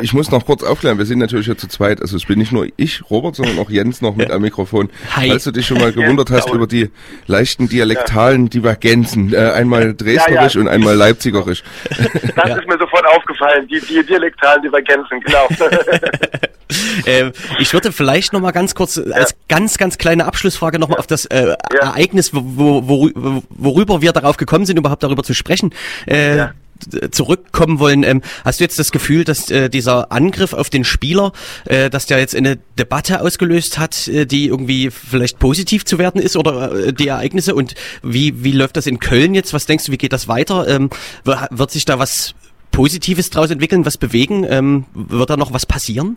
[0.00, 2.52] Ich muss noch kurz aufklären, wir sind natürlich hier zu zweit, also es bin nicht
[2.52, 4.90] nur ich, Robert, sondern auch Jens noch mit am Mikrofon.
[5.16, 5.28] Hi.
[5.28, 6.90] Falls du dich schon mal gewundert hast über die
[7.26, 10.66] leichten dialektalen Divergenzen, äh, einmal dresdnerisch ja, ja.
[10.66, 11.62] und einmal leipzigerisch.
[11.88, 11.98] Das
[12.58, 15.48] ist mir sofort aufgefallen, die, die dialektalen Divergenzen, genau.
[17.06, 19.14] äh, ich würde vielleicht noch mal ganz kurz ja.
[19.14, 23.10] als ganz, ganz kleine Abschlussfrage noch mal auf das äh, Ereignis, wo, wo,
[23.48, 25.47] worüber wir darauf gekommen sind, überhaupt darüber zu sprechen.
[26.06, 26.52] Äh, ja
[27.10, 28.02] zurückkommen wollen.
[28.02, 31.32] Ähm, hast du jetzt das Gefühl, dass äh, dieser Angriff auf den Spieler,
[31.66, 36.20] äh, dass der jetzt eine Debatte ausgelöst hat, äh, die irgendwie vielleicht positiv zu werden
[36.20, 37.54] ist oder äh, die Ereignisse?
[37.54, 39.52] Und wie, wie läuft das in Köln jetzt?
[39.52, 40.68] Was denkst du, wie geht das weiter?
[40.68, 40.90] Ähm,
[41.24, 42.34] wird sich da was
[42.70, 44.46] Positives draus entwickeln, was bewegen?
[44.48, 46.16] Ähm, wird da noch was passieren?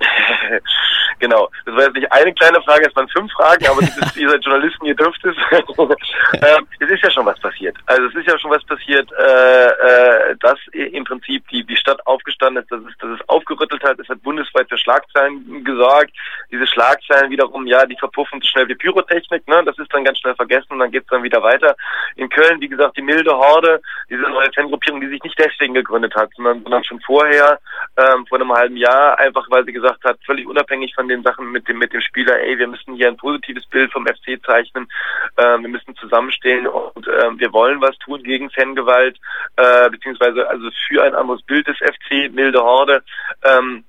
[1.18, 1.48] Genau.
[1.64, 4.44] Das war jetzt nicht eine kleine Frage, es waren fünf Fragen, aber ist, ihr seid
[4.44, 5.36] Journalisten, ihr dürft es.
[5.52, 7.76] ähm, es ist ja schon was passiert.
[7.86, 12.04] Also es ist ja schon was passiert, äh, äh, dass im Prinzip die, die Stadt
[12.06, 13.98] aufgestanden ist, dass es, dass es aufgerüttelt hat.
[13.98, 16.12] Es hat bundesweit für Schlagzeilen gesorgt.
[16.50, 19.46] Diese Schlagzeilen wiederum, ja, die verpuffen so schnell wie Pyrotechnik.
[19.48, 19.62] Ne?
[19.64, 21.76] Das ist dann ganz schnell vergessen und dann geht's dann wieder weiter.
[22.16, 26.14] In Köln, wie gesagt, die milde Horde, diese neue Fangruppierung, die sich nicht deswegen gegründet
[26.14, 27.58] hat, sondern, sondern schon vorher,
[27.96, 31.50] ähm, vor einem halben Jahr, einfach weil sie gesagt hat, völlig unabhängig von den Sachen
[31.52, 34.88] mit dem mit dem Spieler, ey, wir müssen hier ein positives Bild vom FC zeichnen,
[35.36, 39.18] äh, wir müssen zusammenstehen und äh, wir wollen was tun gegen Fangewalt,
[39.56, 43.02] äh, beziehungsweise also für ein anderes Bild des FC, milde Horde.
[43.42, 43.84] Ähm,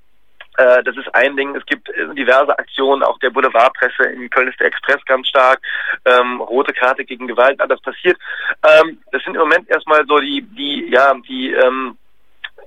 [0.57, 1.55] äh, das ist ein Ding.
[1.55, 4.03] Es gibt äh, diverse Aktionen, auch der Boulevardpresse.
[4.03, 5.59] In Köln ist der Express ganz stark.
[6.05, 8.17] Ähm, rote Karte gegen Gewalt, alles passiert.
[8.63, 11.97] Ähm, das sind im Moment erstmal so die, die, ja, die ähm,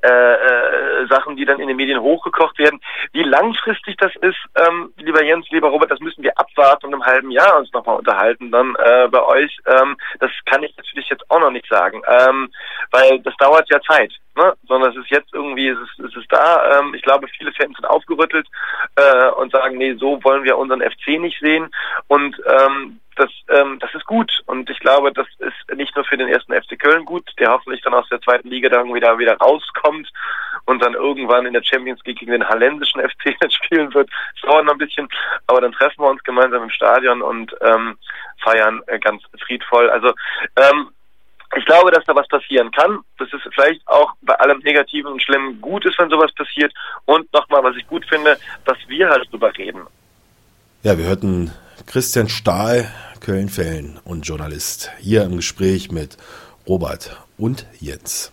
[0.03, 2.81] äh, äh, Sachen, die dann in den Medien hochgekocht werden.
[3.13, 7.05] Wie langfristig das ist, ähm, lieber Jens, lieber Robert, das müssen wir abwarten und im
[7.05, 9.57] halben Jahr uns nochmal unterhalten dann äh, bei euch.
[9.67, 12.51] Ähm, das kann ich natürlich jetzt auch noch nicht sagen, ähm,
[12.93, 14.13] weil das dauert ja Zeit.
[14.39, 14.55] Ne?
[14.69, 16.79] Sondern es ist jetzt irgendwie, es ist, es ist da.
[16.79, 18.47] Ähm, ich glaube, viele Fans sind aufgerüttelt
[18.95, 21.69] äh, und sagen, nee, so wollen wir unseren FC nicht sehen.
[22.07, 24.31] Und ähm, das, ähm, das ist gut.
[24.47, 27.83] Und ich glaube, das ist nicht nur für den ersten FC Köln gut, der hoffentlich
[27.83, 30.09] dann aus der zweiten Liga dann wieder, wieder rauskommt
[30.67, 34.09] und dann irgendwann in der Champions League gegen den holländischen FC spielen wird.
[34.37, 35.09] Es dauert noch ein bisschen,
[35.49, 37.99] aber dann treffen wir uns gemeinsam im Stadion und ähm,
[38.41, 39.91] feiern äh, ganz friedvoll.
[39.91, 40.15] Also
[40.57, 40.91] ähm,
[41.57, 45.23] ich glaube, dass da was passieren kann, dass es vielleicht auch bei allem Negativen und
[45.23, 46.73] Schlimmen gut ist, wenn sowas passiert.
[47.07, 49.83] Und nochmal, was ich gut finde, dass wir halt drüber reden.
[50.83, 51.53] Ja, wir hörten
[51.87, 52.87] Christian Stahl,
[53.21, 56.17] Köln-Fällen und Journalist, hier im Gespräch mit
[56.69, 58.33] Robert und Jens.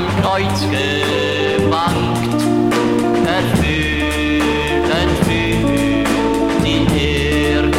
[0.00, 2.40] Am Kreuz gewankt,
[3.26, 5.56] erfüllend für
[6.64, 6.80] die
[7.46, 7.76] Erd.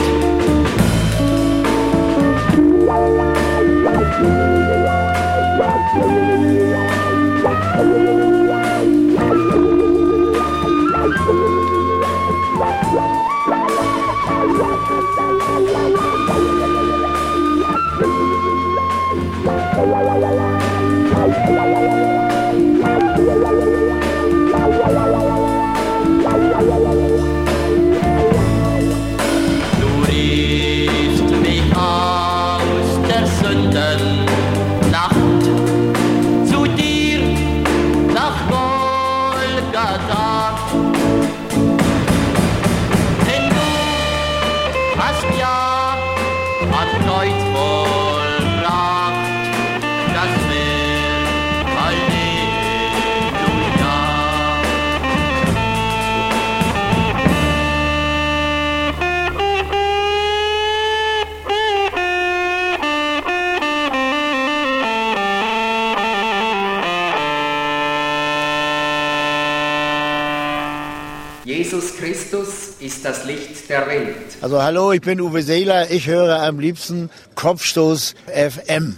[26.61, 27.00] Du
[74.41, 75.91] Also hallo, ich bin Uwe Seeler.
[75.91, 78.97] Ich höre am liebsten Kopfstoß FM.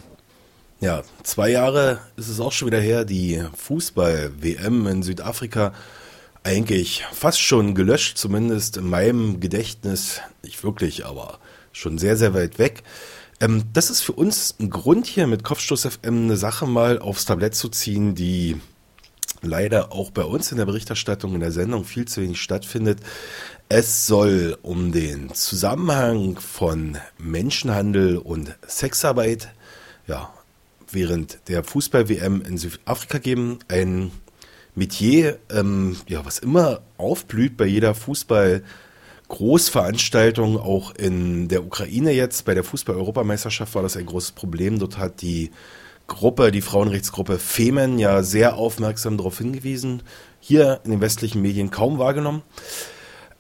[0.80, 5.74] Ja, zwei Jahre ist es auch schon wieder her, die Fußball-WM in Südafrika.
[6.44, 10.22] Eigentlich fast schon gelöscht, zumindest in meinem Gedächtnis.
[10.44, 11.40] Nicht wirklich, aber
[11.74, 12.82] schon sehr, sehr weit weg.
[13.42, 17.26] Ähm, das ist für uns ein Grund hier mit Kopfstoß FM eine Sache mal aufs
[17.26, 18.62] Tablett zu ziehen, die
[19.44, 23.00] leider auch bei uns in der Berichterstattung in der Sendung viel zu wenig stattfindet.
[23.76, 29.52] Es soll um den Zusammenhang von Menschenhandel und Sexarbeit
[30.06, 30.32] ja,
[30.92, 33.58] während der Fußball-WM in Südafrika geben.
[33.70, 34.12] Ein
[34.76, 38.62] Metier, ähm, ja, was immer aufblüht bei jeder Fußball-
[39.30, 44.78] Großveranstaltung, auch in der Ukraine jetzt, bei der Fußball-Europameisterschaft war das ein großes Problem.
[44.78, 45.50] Dort hat die
[46.06, 50.04] Gruppe, die Frauenrechtsgruppe Femen ja sehr aufmerksam darauf hingewiesen,
[50.40, 52.44] hier in den westlichen Medien kaum wahrgenommen.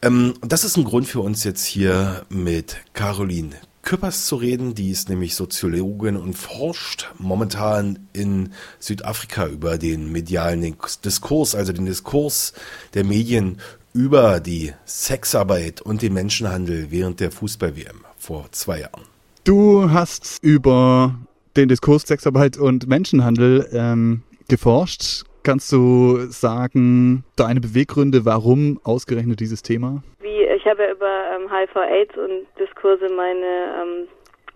[0.03, 4.75] Ähm, das ist ein Grund für uns jetzt hier mit Caroline Küppers zu reden.
[4.75, 11.85] Die ist nämlich Soziologin und forscht momentan in Südafrika über den medialen Diskurs, also den
[11.85, 12.53] Diskurs
[12.93, 13.59] der Medien
[13.93, 19.03] über die Sexarbeit und den Menschenhandel während der Fußball-WM vor zwei Jahren.
[19.45, 21.15] Du hast über
[21.55, 25.23] den Diskurs Sexarbeit und Menschenhandel ähm, geforscht.
[25.43, 30.01] Kannst du sagen, deine Beweggründe, warum ausgerechnet dieses Thema?
[30.21, 34.07] Wie, ich habe ja über ähm, HIV-Aids und Diskurse meine ähm,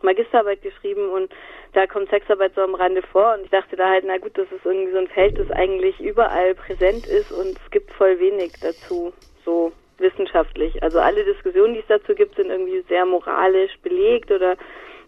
[0.01, 1.29] Magisterarbeit geschrieben und
[1.73, 4.49] da kommt Sexarbeit so am Rande vor und ich dachte da halt, na gut, das
[4.49, 8.53] ist irgendwie so ein Feld, das eigentlich überall präsent ist und es gibt voll wenig
[8.61, 9.11] dazu,
[9.43, 10.81] so wissenschaftlich.
[10.81, 14.55] Also alle Diskussionen, die es dazu gibt, sind irgendwie sehr moralisch belegt oder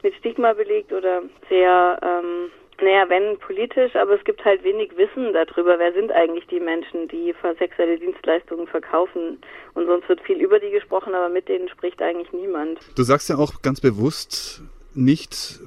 [0.03, 5.33] mit Stigma belegt oder sehr, ähm, naja, wenn politisch, aber es gibt halt wenig Wissen
[5.33, 9.39] darüber, wer sind eigentlich die Menschen, die sexuelle Dienstleistungen verkaufen.
[9.73, 12.79] Und sonst wird viel über die gesprochen, aber mit denen spricht eigentlich niemand.
[12.95, 14.61] Du sagst ja auch ganz bewusst
[14.93, 15.59] nicht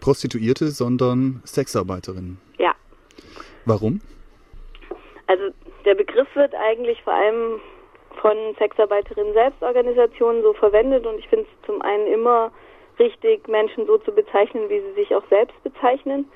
[0.00, 2.38] Prostituierte, sondern Sexarbeiterinnen.
[2.58, 2.74] Ja.
[3.64, 4.00] Warum?
[5.26, 5.44] Also
[5.84, 7.60] der Begriff wird eigentlich vor allem
[8.20, 12.50] von Sexarbeiterinnen Selbstorganisationen so verwendet und ich finde es zum einen immer
[12.98, 16.30] richtig, Menschen so zu bezeichnen, wie sie sich auch selbst bezeichnen.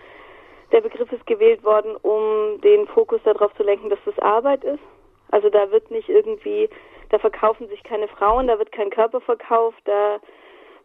[0.73, 4.83] Der Begriff ist gewählt worden, um den Fokus darauf zu lenken, dass das Arbeit ist.
[5.31, 6.69] Also da wird nicht irgendwie,
[7.11, 10.21] da verkaufen sich keine Frauen, da wird kein Körper verkauft, da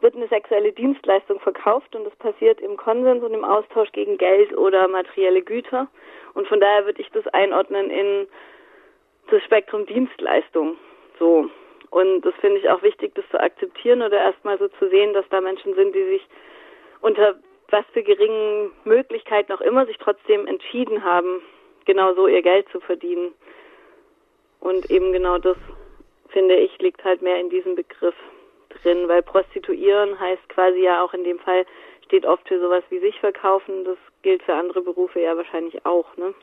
[0.02, 4.56] wird eine sexuelle Dienstleistung verkauft und das passiert im Konsens und im Austausch gegen Geld
[4.58, 5.88] oder materielle Güter.
[6.34, 8.28] Und von daher würde ich das einordnen in
[9.32, 10.78] das Spektrum Dienstleistung.
[11.20, 11.50] So.
[11.96, 15.24] Und das finde ich auch wichtig, das zu akzeptieren oder erstmal so zu sehen, dass
[15.30, 16.28] da Menschen sind, die sich
[17.00, 17.36] unter
[17.70, 21.42] was für geringen Möglichkeiten auch immer sich trotzdem entschieden haben,
[21.86, 23.34] genau so ihr Geld zu verdienen.
[24.60, 25.56] Und eben genau das,
[26.28, 28.16] finde ich, liegt halt mehr in diesem Begriff
[28.68, 31.66] drin, weil Prostituieren heißt quasi ja auch in dem Fall,
[32.04, 33.86] steht oft für sowas wie sich verkaufen.
[33.86, 36.34] Das gilt für andere Berufe ja wahrscheinlich auch, ne?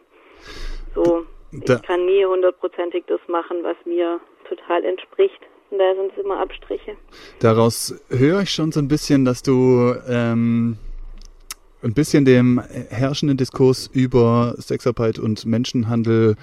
[0.94, 4.18] So, ich kann nie hundertprozentig das machen, was mir
[4.56, 5.40] total entspricht.
[5.70, 6.96] Und daher sind es immer Abstriche.
[7.40, 10.76] Daraus höre ich schon so ein bisschen, dass du ähm,
[11.82, 12.60] ein bisschen dem
[12.90, 16.36] herrschenden Diskurs über Sexarbeit und Menschenhandel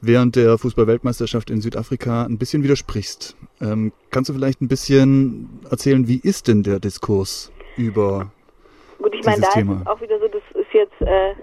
[0.00, 3.36] während der Fußball-Weltmeisterschaft in Südafrika ein bisschen widersprichst.
[3.60, 8.32] Ähm, kannst du vielleicht ein bisschen erzählen, wie ist denn der Diskurs über
[8.98, 9.74] Gut, ich meine, da Thema?
[9.74, 11.34] ist es auch wieder so, das ist jetzt äh,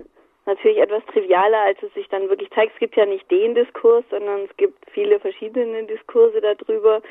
[0.48, 2.74] natürlich etwas trivialer, als es sich dann wirklich zeigt.
[2.74, 7.02] Es gibt ja nicht den Diskurs, sondern es gibt viele verschiedene Diskurse darüber.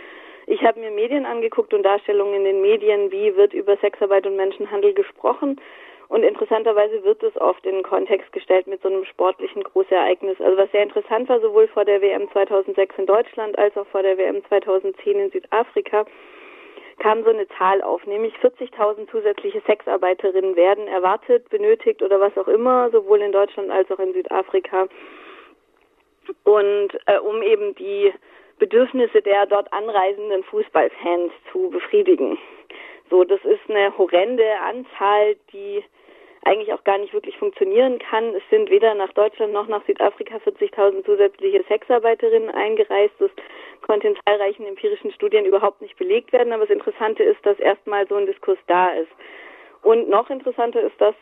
[0.49, 4.37] Ich habe mir Medien angeguckt und Darstellungen in den Medien, wie wird über Sexarbeit und
[4.37, 5.61] Menschenhandel gesprochen.
[6.09, 10.41] Und interessanterweise wird es oft in den Kontext gestellt mit so einem sportlichen Großereignis.
[10.41, 14.03] Also was sehr interessant war, sowohl vor der WM 2006 in Deutschland als auch vor
[14.03, 16.07] der WM 2010 in Südafrika,
[16.99, 22.49] kam so eine Zahl auf, nämlich 40.000 zusätzliche Sexarbeiterinnen werden erwartet, benötigt oder was auch
[22.49, 24.89] immer, sowohl in Deutschland als auch in Südafrika.
[26.45, 28.13] Und äh, um eben die
[28.59, 32.39] Bedürfnisse der dort anreisenden Fußballfans zu befriedigen.
[33.11, 35.85] So, das ist eine horrende Anzahl, die
[36.45, 38.35] eigentlich auch gar nicht wirklich funktionieren kann.
[38.35, 43.15] Es sind weder nach Deutschland noch nach Südafrika 40.000 zusätzliche Sexarbeiterinnen eingereist.
[43.19, 43.31] Das
[43.83, 46.53] konnte in zahlreichen empirischen Studien überhaupt nicht belegt werden.
[46.53, 49.11] Aber das Interessante ist, dass erstmal so ein Diskurs da ist.
[49.83, 51.15] Und noch interessanter ist, dass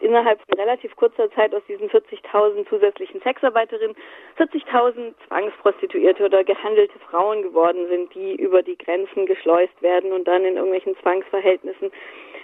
[0.00, 3.96] innerhalb von relativ kurzer Zeit aus diesen 40.000 zusätzlichen Sexarbeiterinnen
[4.38, 10.44] 40.000 Zwangsprostituierte oder gehandelte Frauen geworden sind, die über die Grenzen geschleust werden und dann
[10.44, 11.92] in irgendwelchen Zwangsverhältnissen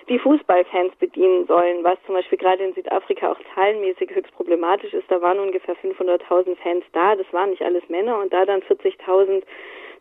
[0.09, 5.11] die Fußballfans bedienen sollen, was zum Beispiel gerade in Südafrika auch zahlenmäßig höchst problematisch ist.
[5.11, 9.43] Da waren ungefähr 500.000 Fans da, das waren nicht alles Männer und da dann 40.000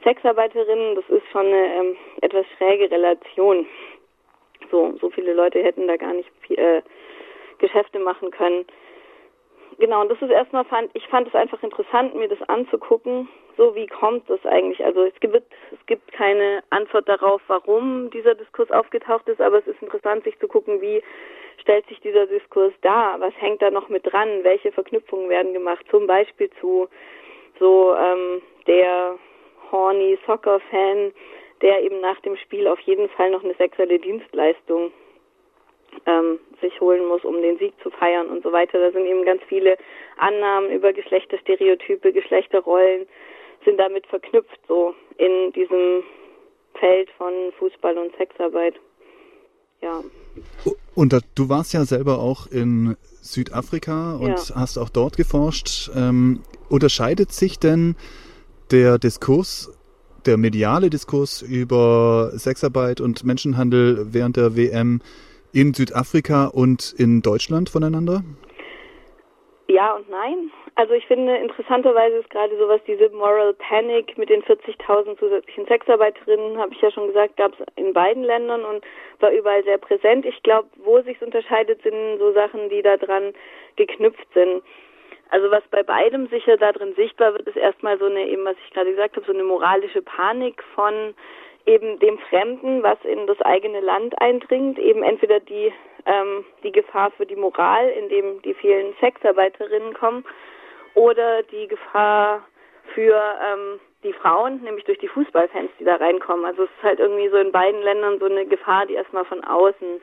[0.03, 3.65] Sexarbeiterinnen, das ist schon eine ähm, etwas schräge Relation.
[4.71, 6.81] So, so viele Leute hätten da gar nicht äh,
[7.57, 8.65] Geschäfte machen können.
[9.79, 13.29] Genau, und das ist erstmal fand, ich fand es einfach interessant, mir das anzugucken.
[13.57, 14.83] So, wie kommt das eigentlich?
[14.83, 19.67] Also es gibt, es gibt keine Antwort darauf, warum dieser Diskurs aufgetaucht ist, aber es
[19.67, 21.03] ist interessant, sich zu gucken, wie
[21.61, 23.19] stellt sich dieser Diskurs dar?
[23.19, 24.43] Was hängt da noch mit dran?
[24.43, 25.85] Welche Verknüpfungen werden gemacht?
[25.91, 26.87] Zum Beispiel zu
[27.59, 29.15] so ähm, der
[29.71, 31.11] horny Soccer-Fan,
[31.61, 34.91] der eben nach dem Spiel auf jeden Fall noch eine sexuelle Dienstleistung
[36.05, 38.79] ähm, sich holen muss, um den Sieg zu feiern und so weiter.
[38.79, 39.77] Da sind eben ganz viele
[40.17, 43.07] Annahmen über Geschlechterstereotype, Geschlechterrollen
[43.65, 46.03] sind damit verknüpft, so in diesem
[46.79, 48.75] Feld von Fußball und Sexarbeit.
[49.81, 50.03] Ja.
[50.95, 54.55] Und da, du warst ja selber auch in Südafrika und Ja.
[54.55, 55.91] hast auch dort geforscht.
[55.95, 57.95] Ähm, unterscheidet sich denn
[58.71, 59.71] der Diskurs,
[60.25, 65.01] der mediale Diskurs über Sexarbeit und Menschenhandel während der WM
[65.53, 68.23] in Südafrika und in Deutschland voneinander?
[69.67, 70.51] Ja und nein.
[70.75, 76.57] Also ich finde, interessanterweise ist gerade sowas, diese Moral Panic mit den 40.000 zusätzlichen Sexarbeiterinnen,
[76.59, 78.83] habe ich ja schon gesagt, gab es in beiden Ländern und
[79.19, 80.25] war überall sehr präsent.
[80.25, 83.33] Ich glaube, wo sich unterscheidet, sind so Sachen, die da dran
[83.75, 84.61] geknüpft sind.
[85.29, 88.55] Also was bei beidem sicher da drin sichtbar wird, ist erstmal so eine, eben was
[88.65, 91.15] ich gerade gesagt habe, so eine moralische Panik von
[91.67, 95.71] eben dem Fremden, was in das eigene Land eindringt, eben entweder die
[96.07, 100.25] ähm, die Gefahr für die Moral, indem die vielen Sexarbeiterinnen kommen,
[100.95, 102.43] oder die Gefahr
[102.95, 106.45] für ähm, die Frauen, nämlich durch die Fußballfans, die da reinkommen.
[106.45, 109.43] Also es ist halt irgendwie so in beiden Ländern so eine Gefahr, die erstmal von
[109.43, 110.01] außen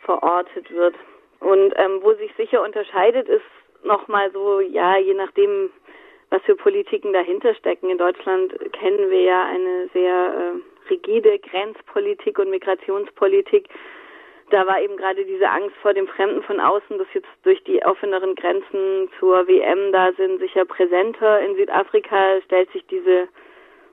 [0.00, 0.94] verortet wird.
[1.38, 3.44] Und ähm, wo sich sicher unterscheidet, ist
[3.84, 5.70] nochmal so, ja, je nachdem,
[6.30, 7.88] was für Politiken dahinter stecken.
[7.88, 13.68] In Deutschland kennen wir ja eine sehr äh, rigide Grenzpolitik und Migrationspolitik.
[14.50, 17.84] Da war eben gerade diese Angst vor dem Fremden von außen, dass jetzt durch die
[17.84, 21.40] offeneren Grenzen zur WM da sind, sicher präsenter.
[21.40, 23.28] In Südafrika stellt sich diese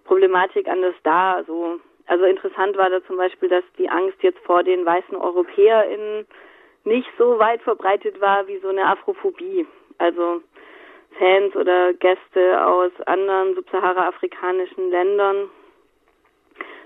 [0.06, 1.44] Problematik anders dar.
[1.44, 6.26] So, also interessant war da zum Beispiel, dass die Angst jetzt vor den weißen EuropäerInnen
[6.86, 9.68] nicht so weit verbreitet war wie so eine Afrophobie.
[10.00, 10.42] Also
[11.20, 15.50] Fans oder Gäste aus anderen subsahara-afrikanischen Ländern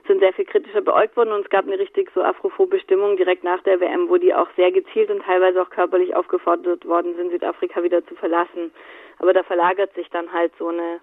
[0.07, 3.43] sind sehr viel kritischer beäugt worden und es gab eine richtig so afrophobe Stimmung direkt
[3.43, 7.31] nach der WM, wo die auch sehr gezielt und teilweise auch körperlich aufgefordert worden sind,
[7.31, 8.71] Südafrika wieder zu verlassen.
[9.19, 10.99] Aber da verlagert sich dann halt so eine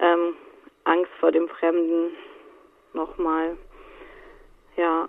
[0.00, 0.36] ähm,
[0.84, 2.16] Angst vor dem Fremden
[2.92, 3.56] nochmal.
[4.76, 5.08] Ja.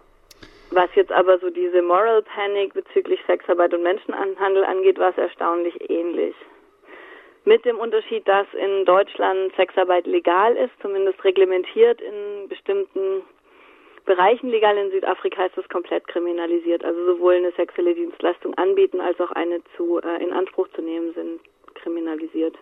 [0.72, 5.90] Was jetzt aber so diese Moral Panic bezüglich Sexarbeit und Menschenhandel angeht, war es erstaunlich
[5.90, 6.36] ähnlich.
[7.46, 13.22] Mit dem Unterschied, dass in Deutschland Sexarbeit legal ist, zumindest reglementiert in bestimmten
[14.06, 14.78] Bereichen legal.
[14.78, 16.84] In Südafrika ist es komplett kriminalisiert.
[16.84, 21.14] Also sowohl eine sexuelle Dienstleistung anbieten als auch eine zu äh, in Anspruch zu nehmen
[21.14, 21.40] sind
[21.76, 22.56] kriminalisiert.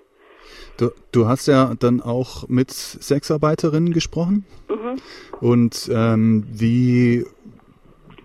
[0.78, 4.46] Du, du hast ja dann auch mit Sexarbeiterinnen gesprochen.
[4.70, 5.02] Mhm.
[5.42, 7.26] Und ähm, wie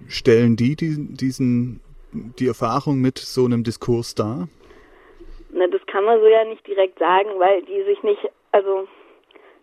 [0.09, 1.81] stellen die, die diesen
[2.13, 4.49] die Erfahrung mit so einem Diskurs dar?
[5.51, 8.21] Na, das kann man so ja nicht direkt sagen, weil die sich nicht,
[8.53, 8.87] also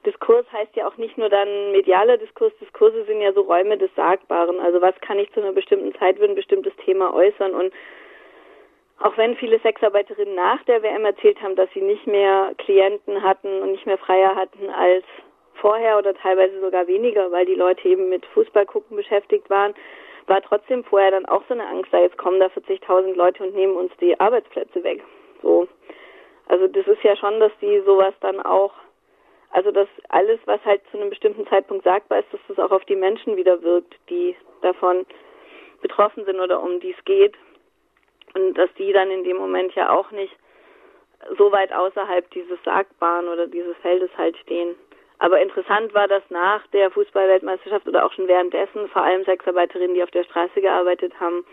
[0.09, 3.93] Diskurs heißt ja auch nicht nur dann medialer Diskurs, Diskurse sind ja so Räume des
[3.95, 4.59] Sagbaren.
[4.59, 7.71] Also was kann ich zu einer bestimmten Zeit für ein bestimmtes Thema äußern und
[9.01, 13.61] auch wenn viele Sexarbeiterinnen nach der WM erzählt haben, dass sie nicht mehr Klienten hatten
[13.61, 15.05] und nicht mehr Freier hatten als
[15.53, 19.73] vorher oder teilweise sogar weniger, weil die Leute eben mit Fußballgucken beschäftigt waren,
[20.27, 23.55] war trotzdem vorher dann auch so eine Angst, da jetzt kommen da 40.000 Leute und
[23.55, 25.03] nehmen uns die Arbeitsplätze weg.
[25.41, 25.67] So.
[26.47, 28.73] Also das ist ja schon, dass die sowas dann auch,
[29.51, 32.85] also dass alles, was halt zu einem bestimmten Zeitpunkt sagbar ist, dass das auch auf
[32.85, 35.05] die Menschen wieder wirkt, die davon
[35.81, 37.35] betroffen sind oder um die es geht.
[38.35, 40.35] Und dass die dann in dem Moment ja auch nicht
[41.37, 44.75] so weit außerhalb dieses Sagbaren oder dieses Feldes halt stehen.
[45.17, 50.03] Aber interessant war, dass nach der Fußballweltmeisterschaft oder auch schon währenddessen vor allem Sexarbeiterinnen, die
[50.03, 51.43] auf der Straße gearbeitet haben,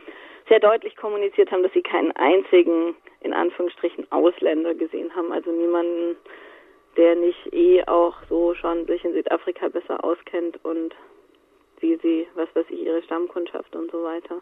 [0.49, 5.33] sehr deutlich kommuniziert haben, dass sie keinen einzigen, in Anführungsstrichen, Ausländer gesehen haben.
[5.33, 6.17] Also niemanden,
[6.97, 10.95] der nicht eh auch so schon sich in Südafrika besser auskennt und
[11.81, 14.41] wie sie, was weiß ich, ihre Stammkundschaft und so weiter.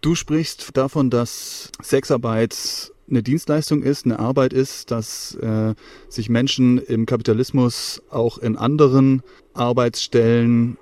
[0.00, 5.74] Du sprichst davon, dass Sexarbeit eine Dienstleistung ist, eine Arbeit ist, dass äh,
[6.08, 10.78] sich Menschen im Kapitalismus auch in anderen Arbeitsstellen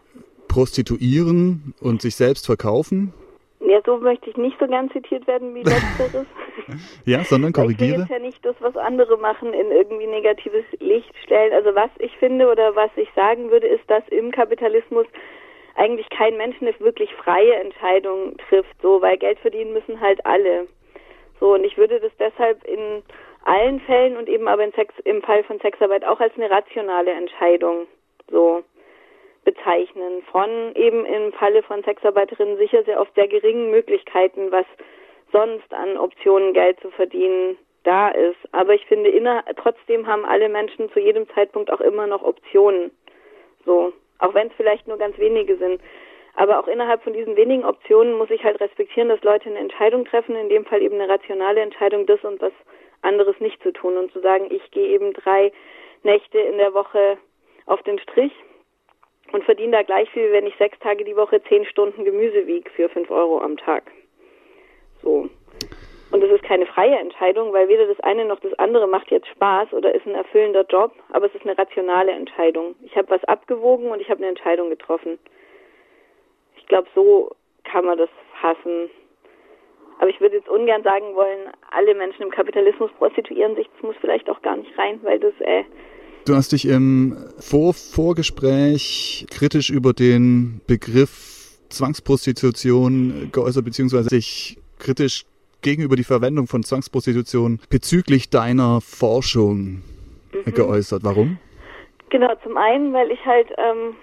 [0.47, 3.12] prostituieren und sich selbst verkaufen.
[3.61, 6.26] Ja, so möchte ich nicht so gern zitiert werden wie letzteres.
[7.04, 7.90] ja, sondern korrigiere.
[7.90, 11.52] Ich will jetzt ja nicht das, was andere machen, in irgendwie negatives Licht stellen.
[11.52, 15.06] Also was ich finde oder was ich sagen würde, ist, dass im Kapitalismus
[15.74, 20.66] eigentlich kein Mensch eine wirklich freie Entscheidung trifft, so, weil Geld verdienen müssen halt alle.
[21.40, 23.02] So, und ich würde das deshalb in
[23.44, 27.86] allen Fällen und eben aber Sex, im Fall von Sexarbeit auch als eine rationale Entscheidung
[28.30, 28.62] so
[29.49, 30.22] bezeichnen.
[30.30, 34.66] Von eben im Falle von Sexarbeiterinnen sicher sehr oft sehr geringen Möglichkeiten, was
[35.32, 38.36] sonst an Optionen Geld zu verdienen da ist.
[38.53, 42.90] Aber ich finde, inner, trotzdem haben alle Menschen zu jedem Zeitpunkt auch immer noch Optionen.
[43.64, 43.94] So.
[44.18, 45.80] Auch wenn es vielleicht nur ganz wenige sind.
[46.34, 50.05] Aber auch innerhalb von diesen wenigen Optionen muss ich halt respektieren, dass Leute eine Entscheidung
[50.05, 52.53] treffen, in dem Fall eben eine rationale Entscheidung, das und was
[53.01, 55.53] anderes nicht zu tun und zu sagen, ich gehe eben drei
[56.03, 57.16] Nächte in der Woche
[57.66, 58.32] auf den Strich
[59.33, 62.70] und verdiene da gleich viel, wenn ich sechs Tage die Woche zehn Stunden Gemüse wiege
[62.70, 63.91] für fünf Euro am Tag.
[65.03, 65.29] So.
[66.11, 69.29] Und das ist keine freie Entscheidung, weil weder das eine noch das andere macht jetzt
[69.29, 72.76] Spaß oder ist ein erfüllender Job, aber es ist eine rationale Entscheidung.
[72.83, 75.18] Ich habe was abgewogen und ich habe eine Entscheidung getroffen.
[76.57, 77.33] Ich glaube, so
[77.64, 78.09] kann man das
[78.41, 78.91] fassen.
[79.99, 83.68] Aber ich würde jetzt ungern sagen wollen, alle Menschen im Kapitalismus prostituieren sich.
[83.74, 85.64] Das muss vielleicht auch gar nicht rein, weil das äh,
[86.29, 95.24] Du hast dich im Vor Vorgespräch kritisch über den Begriff Zwangsprostitution geäußert, beziehungsweise dich kritisch
[95.62, 99.81] gegenüber die Verwendung von Zwangsprostitution bezüglich deiner Forschung
[100.35, 100.53] mhm.
[100.53, 101.01] geäußert.
[101.03, 101.39] Warum?
[102.11, 103.97] Genau, zum einen, weil ich halt, ähm,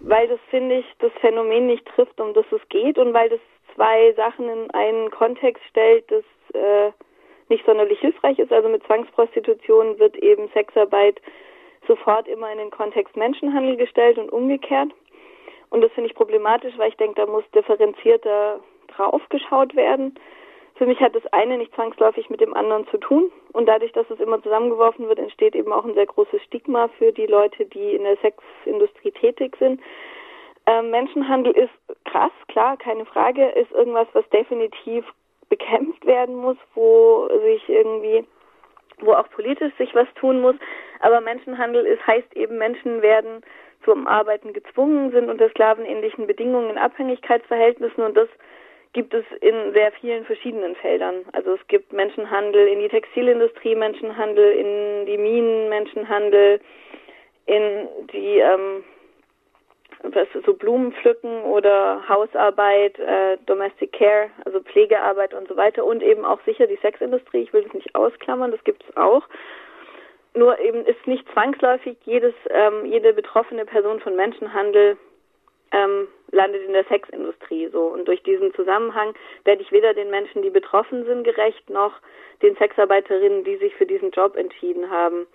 [0.00, 3.40] weil das finde ich, das Phänomen nicht trifft, um das es geht und weil das
[3.74, 6.92] zwei Sachen in einen Kontext stellt, das äh,
[7.48, 8.52] nicht sonderlich hilfreich ist.
[8.52, 11.22] Also mit Zwangsprostitution wird eben Sexarbeit
[11.86, 14.90] sofort immer in den Kontext Menschenhandel gestellt und umgekehrt.
[15.70, 20.18] Und das finde ich problematisch, weil ich denke, da muss differenzierter drauf geschaut werden.
[20.74, 23.30] Für mich hat das eine nicht zwangsläufig mit dem anderen zu tun.
[23.52, 27.12] Und dadurch, dass es immer zusammengeworfen wird, entsteht eben auch ein sehr großes Stigma für
[27.12, 29.80] die Leute, die in der Sexindustrie tätig sind.
[30.66, 31.70] Ähm, Menschenhandel ist
[32.04, 35.04] krass, klar, keine Frage, ist irgendwas, was definitiv
[35.48, 38.24] bekämpft werden muss, wo sich irgendwie,
[39.00, 40.54] wo auch politisch sich was tun muss.
[41.00, 43.42] Aber Menschenhandel ist, heißt eben, Menschen werden
[43.84, 48.28] zum Arbeiten gezwungen, sind unter sklavenähnlichen Bedingungen in Abhängigkeitsverhältnissen und das
[48.92, 51.24] gibt es in sehr vielen verschiedenen Feldern.
[51.32, 56.60] Also es gibt Menschenhandel in die Textilindustrie, Menschenhandel in die Minen, Menschenhandel
[57.46, 58.84] in die ähm,
[60.02, 66.02] was so Blumen pflücken oder Hausarbeit, äh, Domestic Care, also Pflegearbeit und so weiter und
[66.02, 67.42] eben auch sicher die Sexindustrie.
[67.42, 69.22] Ich will das nicht ausklammern, das gibt es auch.
[70.34, 74.96] Nur eben ist nicht zwangsläufig jedes, ähm, jede betroffene Person von Menschenhandel
[75.72, 79.14] ähm, landet in der Sexindustrie so und durch diesen Zusammenhang
[79.44, 81.92] werde ich weder den Menschen, die betroffen sind, gerecht, noch
[82.42, 85.26] den Sexarbeiterinnen, die sich für diesen Job entschieden haben.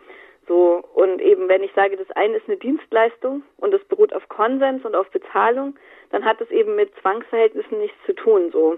[0.47, 4.27] So, und eben, wenn ich sage, das eine ist eine Dienstleistung und es beruht auf
[4.29, 5.75] Konsens und auf Bezahlung,
[6.11, 8.77] dann hat es eben mit Zwangsverhältnissen nichts zu tun, so.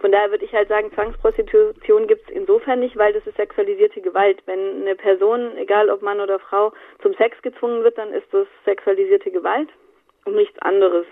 [0.00, 4.00] Von daher würde ich halt sagen, Zwangsprostitution gibt es insofern nicht, weil das ist sexualisierte
[4.00, 4.42] Gewalt.
[4.46, 6.72] Wenn eine Person, egal ob Mann oder Frau,
[7.02, 9.68] zum Sex gezwungen wird, dann ist das sexualisierte Gewalt
[10.24, 11.04] und nichts anderes.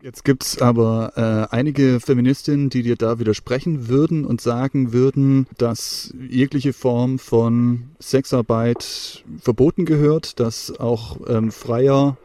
[0.00, 6.12] Jetzt gibt's aber äh, einige Feministinnen, die dir da widersprechen würden und sagen würden, dass
[6.18, 12.16] jegliche Form von Sexarbeit verboten gehört, dass auch ähm, Freier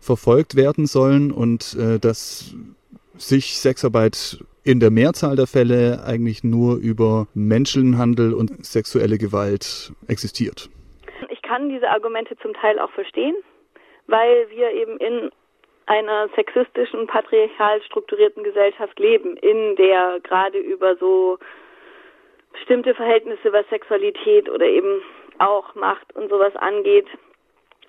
[0.00, 2.54] verfolgt werden sollen und äh, dass
[3.18, 10.68] sich Sexarbeit in der Mehrzahl der Fälle eigentlich nur über Menschenhandel und sexuelle Gewalt existiert.
[11.30, 13.36] Ich kann diese Argumente zum Teil auch verstehen,
[14.06, 15.30] weil wir eben in
[15.86, 21.38] einer sexistischen, patriarchal strukturierten Gesellschaft leben, in der gerade über so
[22.52, 25.00] bestimmte Verhältnisse, was Sexualität oder eben
[25.38, 27.06] auch Macht und sowas angeht,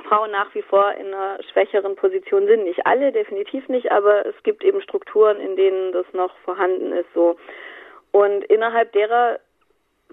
[0.08, 2.64] Frauen nach wie vor in einer schwächeren Position sind.
[2.64, 7.14] Nicht alle, definitiv nicht, aber es gibt eben Strukturen, in denen das noch vorhanden ist,
[7.14, 7.38] so.
[8.12, 9.40] Und innerhalb derer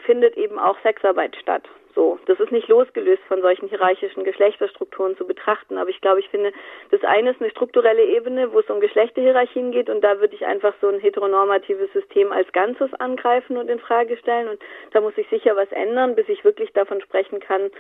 [0.01, 1.63] findet eben auch Sexarbeit statt.
[1.95, 6.29] So, das ist nicht losgelöst von solchen hierarchischen Geschlechterstrukturen zu betrachten, aber ich glaube, ich
[6.29, 6.53] finde,
[6.91, 10.45] das eine ist eine strukturelle Ebene, wo es um Geschlechterhierarchien geht und da würde ich
[10.45, 14.61] einfach so ein heteronormatives System als Ganzes angreifen und in Frage stellen und
[14.93, 17.71] da muss sich sicher was ändern, bis ich wirklich davon sprechen kann,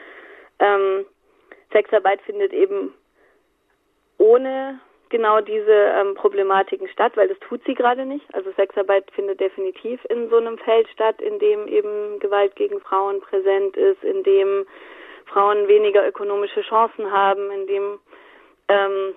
[0.60, 1.04] ähm,
[1.72, 2.94] Sexarbeit findet eben
[4.18, 8.26] ohne genau diese ähm, Problematiken statt, weil das tut sie gerade nicht.
[8.34, 13.20] Also Sexarbeit findet definitiv in so einem Feld statt, in dem eben Gewalt gegen Frauen
[13.20, 14.66] präsent ist, in dem
[15.26, 17.98] Frauen weniger ökonomische Chancen haben, in dem
[18.68, 19.14] ähm,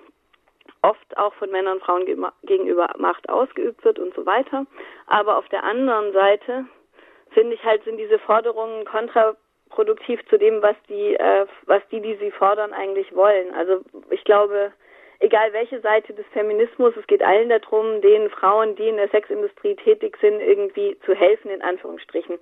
[0.82, 2.06] oft auch von Männern und Frauen
[2.44, 4.66] gegenüber Macht ausgeübt wird und so weiter.
[5.06, 6.66] Aber auf der anderen Seite
[7.30, 9.49] finde ich halt, sind diese Forderungen kontraproduktiv
[10.28, 13.54] zu dem, was die, äh, was die, die sie fordern, eigentlich wollen.
[13.54, 14.72] Also ich glaube,
[15.20, 19.76] egal welche Seite des Feminismus, es geht allen darum, den Frauen, die in der Sexindustrie
[19.76, 22.38] tätig sind, irgendwie zu helfen, in Anführungsstrichen.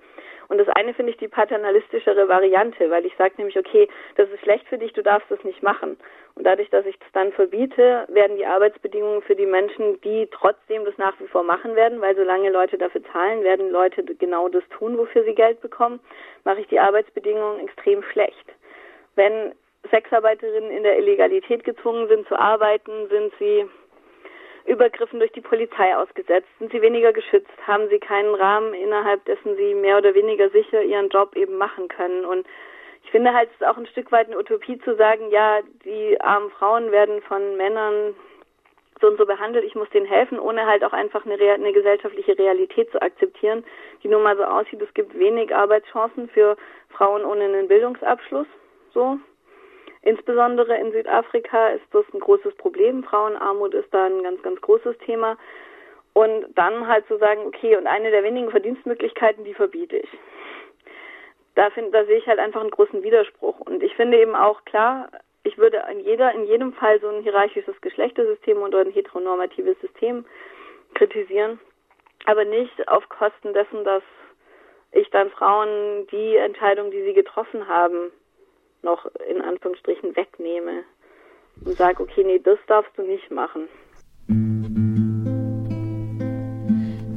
[0.47, 4.41] Und das eine finde ich die paternalistischere Variante, weil ich sage nämlich, okay, das ist
[4.41, 5.97] schlecht für dich, du darfst das nicht machen.
[6.35, 10.85] Und dadurch, dass ich das dann verbiete, werden die Arbeitsbedingungen für die Menschen, die trotzdem
[10.85, 14.63] das nach wie vor machen werden, weil solange Leute dafür zahlen, werden Leute genau das
[14.69, 15.99] tun, wofür sie Geld bekommen,
[16.45, 18.45] mache ich die Arbeitsbedingungen extrem schlecht.
[19.15, 19.53] Wenn
[19.89, 23.65] Sexarbeiterinnen in der Illegalität gezwungen sind zu arbeiten, sind sie
[24.65, 29.55] Übergriffen durch die Polizei ausgesetzt, sind sie weniger geschützt, haben sie keinen Rahmen, innerhalb dessen
[29.55, 32.23] sie mehr oder weniger sicher ihren Job eben machen können.
[32.23, 32.45] Und
[33.03, 36.19] ich finde halt, es ist auch ein Stück weit eine Utopie zu sagen, ja, die
[36.21, 38.13] armen Frauen werden von Männern
[39.01, 42.37] so und so behandelt, ich muss denen helfen, ohne halt auch einfach eine, eine gesellschaftliche
[42.37, 43.63] Realität zu akzeptieren,
[44.03, 46.57] die nun mal so aussieht, es gibt wenig Arbeitschancen für
[46.89, 48.47] Frauen ohne einen Bildungsabschluss,
[48.93, 49.17] so.
[50.01, 53.03] Insbesondere in Südafrika ist das ein großes Problem.
[53.03, 55.37] Frauenarmut ist da ein ganz, ganz großes Thema.
[56.13, 60.09] Und dann halt zu sagen, okay, und eine der wenigen Verdienstmöglichkeiten, die verbiete ich.
[61.55, 63.59] Da, find, da sehe ich halt einfach einen großen Widerspruch.
[63.59, 65.09] Und ich finde eben auch klar,
[65.43, 70.25] ich würde in jeder, in jedem Fall so ein hierarchisches Geschlechtersystem oder ein heteronormatives System
[70.93, 71.59] kritisieren,
[72.25, 74.03] aber nicht auf Kosten dessen, dass
[74.91, 78.11] ich dann Frauen die Entscheidung, die sie getroffen haben,
[78.83, 80.83] noch in Anführungsstrichen wegnehme
[81.65, 83.67] und sage, okay, nee, das darfst du nicht machen.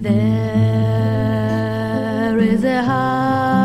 [0.03, 0.19] There
[2.39, 3.62] is a house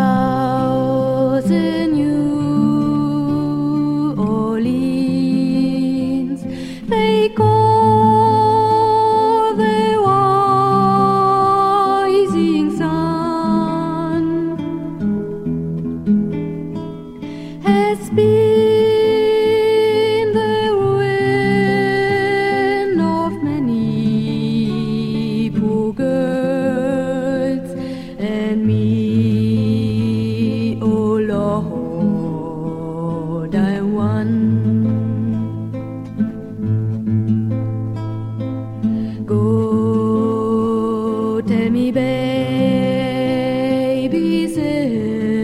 [44.98, 45.36] you.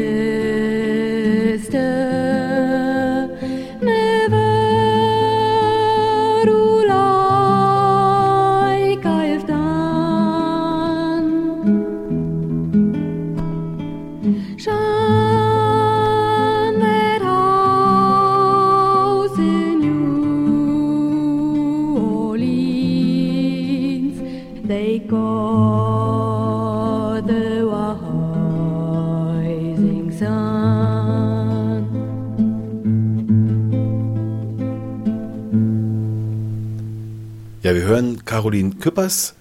[38.34, 39.36] Caroline Küppers,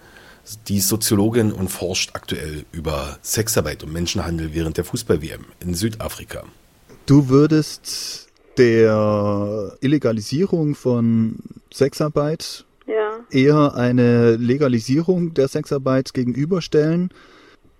[0.69, 6.45] die ist Soziologin und forscht aktuell über Sexarbeit und Menschenhandel während der Fußball-WM in Südafrika.
[7.07, 8.29] Du würdest
[8.59, 11.37] der Illegalisierung von
[11.73, 13.21] Sexarbeit Ja.
[13.31, 17.15] eher eine Legalisierung der Sexarbeit gegenüberstellen,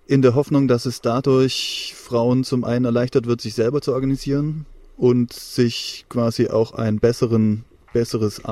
[0.07, 4.65] in der Hoffnung, dass es dadurch Frauen zum einen erleichtert wird, sich selber zu organisieren
[4.97, 8.45] und sich quasi auch ein besseren, besseres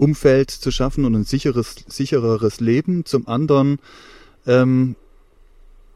[0.00, 3.04] Arbeitsumfeld zu schaffen und ein sicheres, sichereres Leben.
[3.04, 3.78] Zum anderen
[4.46, 4.96] ähm,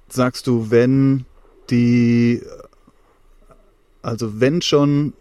[0.09, 1.25] sagst du, wenn
[1.71, 2.43] die,
[4.03, 5.15] also wenn schon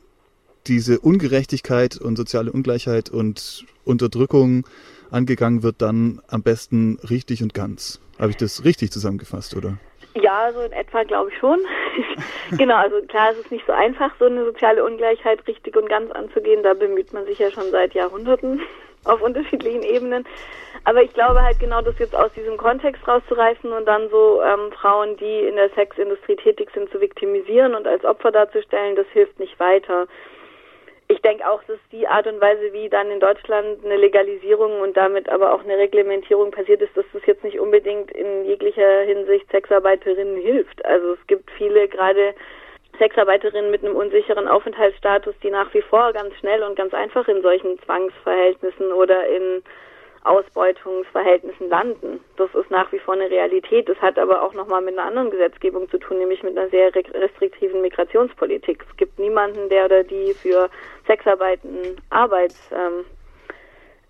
[0.68, 4.66] diese Ungerechtigkeit und soziale Ungleichheit und Unterdrückung
[5.12, 8.00] angegangen wird, dann am besten richtig und ganz.
[8.20, 9.78] Habe ich das richtig zusammengefasst, oder?
[10.16, 11.60] Ja, so in etwa glaube ich schon.
[12.58, 16.12] genau, also klar, es ist nicht so einfach, so eine soziale Ungleichheit richtig und ganz
[16.12, 16.62] anzugehen.
[16.62, 18.62] Da bemüht man sich ja schon seit Jahrhunderten
[19.06, 20.26] auf unterschiedlichen Ebenen.
[20.86, 24.72] Aber ich glaube halt genau, das jetzt aus diesem Kontext rauszureißen und dann so ähm,
[24.74, 29.40] Frauen, die in der Sexindustrie tätig sind, zu viktimisieren und als Opfer darzustellen, das hilft
[29.40, 30.08] nicht weiter.
[31.14, 34.98] Ich denke auch, dass die Art und Weise, wie dann in Deutschland eine Legalisierung und
[34.98, 39.48] damit aber auch eine Reglementierung passiert ist, dass das jetzt nicht unbedingt in jeglicher Hinsicht
[39.52, 40.84] Sexarbeiterinnen hilft.
[40.84, 42.34] Also es gibt viele gerade
[42.98, 47.44] Sexarbeiterinnen mit einem unsicheren Aufenthaltsstatus, die nach wie vor ganz schnell und ganz einfach in
[47.44, 49.62] solchen Zwangsverhältnissen oder in
[50.26, 52.24] Ausbeutungsverhältnissen landen.
[52.38, 53.90] Das ist nach wie vor eine Realität.
[53.90, 56.94] Das hat aber auch nochmal mit einer anderen Gesetzgebung zu tun, nämlich mit einer sehr
[56.96, 58.86] restriktiven Migrationspolitik.
[58.90, 60.70] Es gibt niemanden, der oder die für
[61.08, 63.06] Sexarbeiten Arbeits, ähm,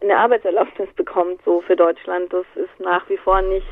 [0.02, 2.32] eine Arbeitserlaubnis bekommt, so für Deutschland.
[2.32, 3.68] Das ist nach wie vor nicht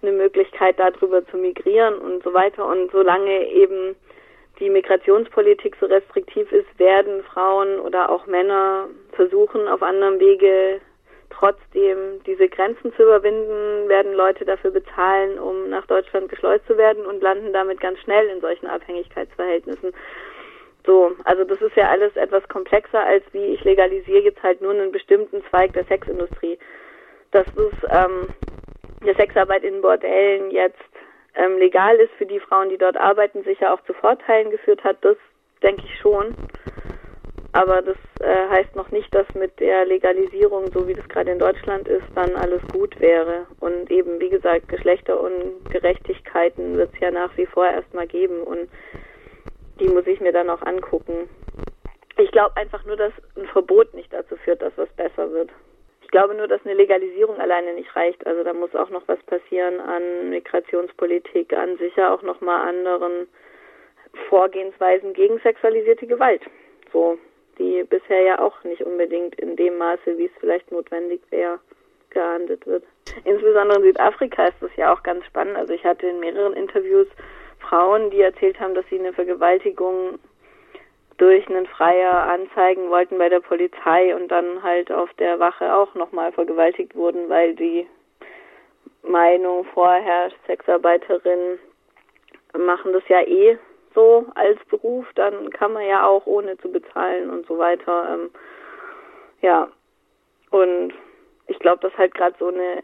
[0.00, 2.66] eine Möglichkeit, darüber zu migrieren und so weiter.
[2.66, 3.94] Und solange eben
[4.58, 10.80] die Migrationspolitik so restriktiv ist, werden Frauen oder auch Männer versuchen, auf anderem Wege
[11.32, 17.04] trotzdem diese Grenzen zu überwinden, werden Leute dafür bezahlen, um nach Deutschland geschleust zu werden
[17.06, 19.92] und landen damit ganz schnell in solchen Abhängigkeitsverhältnissen.
[20.84, 24.72] So, also das ist ja alles etwas komplexer, als wie ich legalisiere jetzt halt nur
[24.72, 26.58] einen bestimmten Zweig der Sexindustrie.
[27.30, 28.28] Dass es ähm,
[29.04, 30.82] der Sexarbeit in Bordellen jetzt
[31.34, 34.98] ähm, legal ist für die Frauen, die dort arbeiten, sicher auch zu Vorteilen geführt hat,
[35.00, 35.16] das
[35.62, 36.34] denke ich schon.
[37.52, 41.38] Aber das äh, heißt noch nicht, dass mit der Legalisierung, so wie das gerade in
[41.38, 43.46] Deutschland ist, dann alles gut wäre.
[43.60, 48.70] Und eben, wie gesagt, Geschlechterungerechtigkeiten wird es ja nach wie vor erstmal geben und
[49.80, 51.28] die muss ich mir dann auch angucken.
[52.16, 55.50] Ich glaube einfach nur, dass ein Verbot nicht dazu führt, dass was besser wird.
[56.02, 58.26] Ich glaube nur, dass eine Legalisierung alleine nicht reicht.
[58.26, 63.26] Also da muss auch noch was passieren an Migrationspolitik, an sicher auch nochmal anderen
[64.28, 66.42] Vorgehensweisen gegen sexualisierte Gewalt.
[66.92, 67.18] So,
[67.58, 71.58] die bisher ja auch nicht unbedingt in dem Maße, wie es vielleicht notwendig wäre,
[72.10, 72.84] geahndet wird.
[73.24, 75.56] Insbesondere in Südafrika ist das ja auch ganz spannend.
[75.56, 77.08] Also ich hatte in mehreren Interviews
[77.58, 80.18] Frauen, die erzählt haben, dass sie eine Vergewaltigung
[81.18, 85.94] durch einen Freier anzeigen wollten bei der Polizei und dann halt auf der Wache auch
[85.94, 87.86] nochmal vergewaltigt wurden, weil die
[89.02, 91.58] Meinung vorherrscht, Sexarbeiterinnen
[92.58, 93.58] machen das ja eh
[93.94, 98.08] so als Beruf, dann kann man ja auch ohne zu bezahlen und so weiter.
[98.14, 98.30] Ähm,
[99.40, 99.68] ja,
[100.50, 100.92] und
[101.46, 102.82] ich glaube, dass halt gerade so eine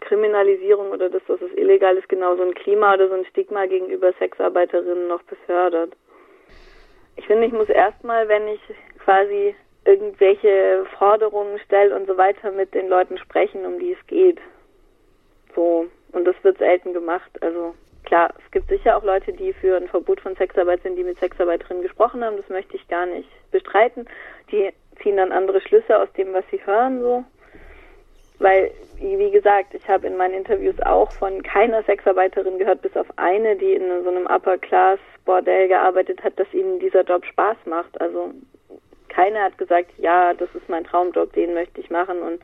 [0.00, 3.66] Kriminalisierung oder das, dass es illegal ist, genau so ein Klima oder so ein Stigma
[3.66, 5.92] gegenüber Sexarbeiterinnen noch befördert.
[7.16, 8.60] Ich finde, ich muss erstmal, wenn ich
[9.04, 14.38] quasi irgendwelche Forderungen stelle und so weiter, mit den Leuten sprechen, um die es geht.
[15.54, 15.86] So.
[16.12, 17.30] Und das wird selten gemacht.
[17.40, 17.74] Also
[18.10, 21.20] klar, es gibt sicher auch Leute, die für ein Verbot von Sexarbeit sind, die mit
[21.20, 22.36] Sexarbeiterinnen gesprochen haben.
[22.36, 24.06] Das möchte ich gar nicht bestreiten.
[24.50, 27.24] Die ziehen dann andere Schlüsse aus dem, was sie hören, so.
[28.40, 33.06] Weil, wie gesagt, ich habe in meinen Interviews auch von keiner Sexarbeiterin gehört, bis auf
[33.14, 38.00] eine, die in so einem Upper-Class-Bordell gearbeitet hat, dass ihnen dieser Job Spaß macht.
[38.00, 38.32] Also
[39.08, 42.40] keiner hat gesagt, ja, das ist mein Traumjob, den möchte ich machen und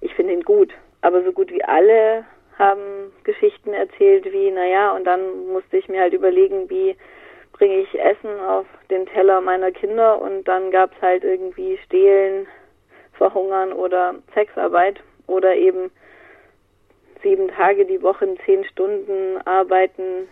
[0.00, 0.72] ich finde ihn gut.
[1.00, 2.24] Aber so gut wie alle
[2.60, 6.94] haben Geschichten erzählt wie, naja, und dann musste ich mir halt überlegen, wie
[7.52, 12.46] bringe ich Essen auf den Teller meiner Kinder und dann gab es halt irgendwie Stehlen,
[13.14, 15.90] Verhungern oder Sexarbeit oder eben
[17.22, 20.28] sieben Tage die Woche in zehn Stunden arbeiten,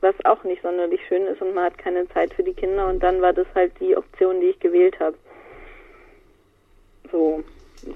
[0.00, 3.02] was auch nicht sonderlich schön ist und man hat keine Zeit für die Kinder und
[3.02, 5.16] dann war das halt die Option, die ich gewählt habe.
[7.10, 7.42] So,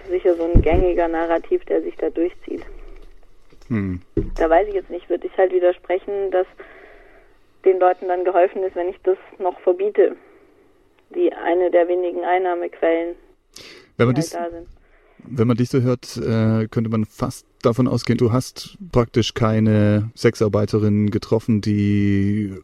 [0.09, 2.65] sicher so ein gängiger Narrativ, der sich da durchzieht.
[3.69, 4.01] Hm.
[4.37, 6.47] Da weiß ich jetzt nicht, würde ich halt widersprechen, dass
[7.65, 10.17] den Leuten dann geholfen ist, wenn ich das noch verbiete.
[11.15, 13.17] Die eine der wenigen Einnahmequellen,
[13.97, 14.69] Wenn man, die dies, halt da sind.
[15.25, 20.11] wenn man dich so hört, äh, könnte man fast davon ausgehen, du hast praktisch keine
[20.15, 22.55] Sexarbeiterinnen getroffen, die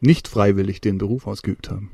[0.00, 1.90] nicht freiwillig den Beruf ausgeübt haben.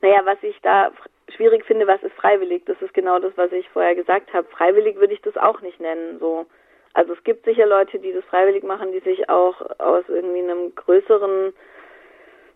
[0.00, 0.90] Naja, was ich da
[1.36, 2.62] schwierig finde, was ist freiwillig?
[2.66, 4.46] Das ist genau das, was ich vorher gesagt habe.
[4.50, 6.18] Freiwillig würde ich das auch nicht nennen.
[6.20, 6.46] So,
[6.94, 10.74] also es gibt sicher Leute, die das freiwillig machen, die sich auch aus irgendwie einem
[10.74, 11.52] größeren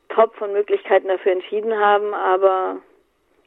[0.08, 2.78] Top von Möglichkeiten dafür entschieden haben, aber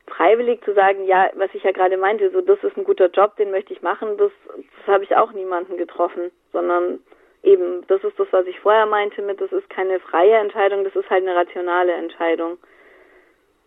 [0.07, 3.35] freiwillig zu sagen, ja, was ich ja gerade meinte, so das ist ein guter Job,
[3.37, 6.99] den möchte ich machen, das, das habe ich auch niemanden getroffen, sondern
[7.43, 10.95] eben, das ist das, was ich vorher meinte mit, das ist keine freie Entscheidung, das
[10.95, 12.57] ist halt eine rationale Entscheidung.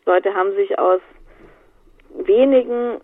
[0.07, 1.01] Leute haben sich aus
[2.11, 3.01] wenigen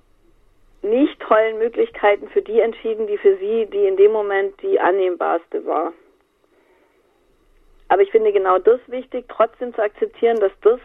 [0.85, 5.65] nicht tollen Möglichkeiten für die entschieden, die für sie, die in dem Moment die annehmbarste
[5.67, 5.93] war.
[7.89, 10.81] Aber ich finde genau das wichtig, trotzdem zu akzeptieren, dass das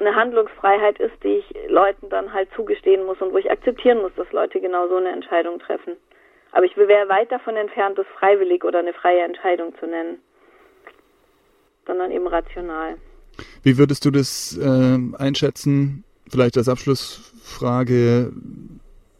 [0.00, 4.12] eine Handlungsfreiheit ist, die ich Leuten dann halt zugestehen muss und wo ich akzeptieren muss,
[4.16, 5.96] dass Leute genau so eine Entscheidung treffen.
[6.52, 10.20] Aber ich wäre weit davon entfernt, das freiwillig oder eine freie Entscheidung zu nennen,
[11.86, 12.96] sondern eben rational.
[13.62, 16.04] Wie würdest du das äh, einschätzen?
[16.28, 18.32] Vielleicht als Abschlussfrage.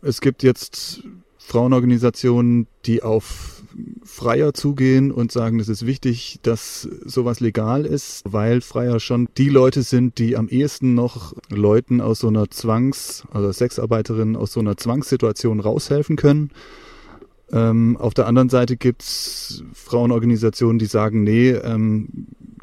[0.02, 1.02] Es gibt jetzt
[1.38, 3.62] Frauenorganisationen, die auf
[4.04, 9.48] Freier zugehen und sagen, es ist wichtig, dass sowas legal ist, weil Freier schon die
[9.48, 14.60] Leute sind, die am ehesten noch Leuten aus so einer Zwangs-, also Sexarbeiterinnen aus so
[14.60, 16.50] einer Zwangssituation raushelfen können.
[17.50, 22.08] Ähm, auf der anderen Seite gibt's Frauenorganisationen, die sagen, nee, ähm,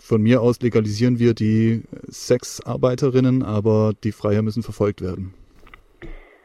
[0.01, 5.33] von mir aus legalisieren wir die Sexarbeiterinnen, aber die Freier müssen verfolgt werden.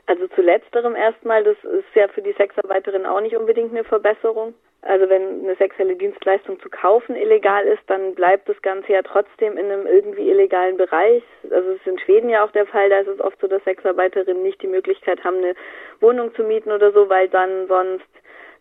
[0.06, 4.54] Also zu letzterem erstmal, das ist ja für die Sexarbeiterin auch nicht unbedingt eine Verbesserung.
[4.82, 9.58] Also wenn eine sexuelle Dienstleistung zu kaufen illegal ist, dann bleibt das Ganze ja trotzdem
[9.58, 11.22] in einem irgendwie illegalen Bereich.
[11.44, 13.62] Also es ist in Schweden ja auch der Fall, da ist es oft so, dass
[13.64, 15.54] Sexarbeiterinnen nicht die Möglichkeit haben, eine
[16.00, 18.08] Wohnung zu mieten oder so, weil dann sonst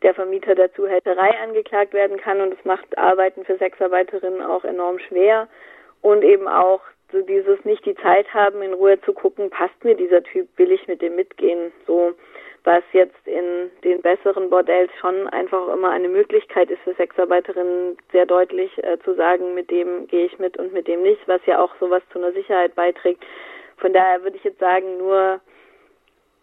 [0.01, 2.41] der Vermieter der Zuhälterei angeklagt werden kann.
[2.41, 5.47] Und es macht Arbeiten für Sexarbeiterinnen auch enorm schwer.
[6.01, 6.81] Und eben auch
[7.11, 10.71] so dieses nicht die Zeit haben, in Ruhe zu gucken, passt mir dieser Typ, will
[10.71, 12.13] ich mit dem mitgehen, so
[12.63, 18.25] was jetzt in den besseren Bordells schon einfach immer eine Möglichkeit ist für Sexarbeiterinnen sehr
[18.25, 21.61] deutlich äh, zu sagen, mit dem gehe ich mit und mit dem nicht, was ja
[21.61, 23.23] auch sowas zu einer Sicherheit beiträgt.
[23.77, 25.39] Von daher würde ich jetzt sagen, nur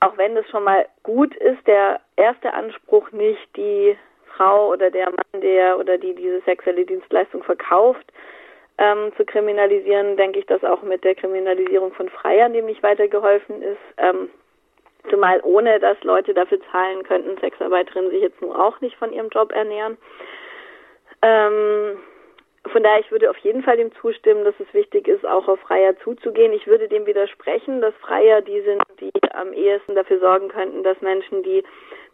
[0.00, 3.96] auch wenn das schon mal gut ist, der erste Anspruch nicht die
[4.36, 8.12] Frau oder der Mann, der oder die diese sexuelle Dienstleistung verkauft,
[8.78, 13.62] ähm, zu kriminalisieren, denke ich, dass auch mit der Kriminalisierung von Freiern dem nicht weitergeholfen
[13.62, 13.80] ist.
[13.96, 14.28] Ähm,
[15.08, 19.28] zumal ohne, dass Leute dafür zahlen könnten, Sexarbeiterinnen sich jetzt nur auch nicht von ihrem
[19.28, 19.96] Job ernähren.
[21.22, 21.98] Ähm,
[22.68, 25.60] von daher, ich würde auf jeden Fall dem zustimmen, dass es wichtig ist, auch auf
[25.60, 26.52] Freier zuzugehen.
[26.52, 31.00] Ich würde dem widersprechen, dass Freier die sind, die am ehesten dafür sorgen könnten, dass
[31.00, 31.62] Menschen, die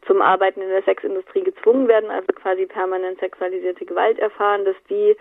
[0.07, 5.17] zum Arbeiten in der Sexindustrie gezwungen werden, also quasi permanent sexualisierte Gewalt erfahren, dass die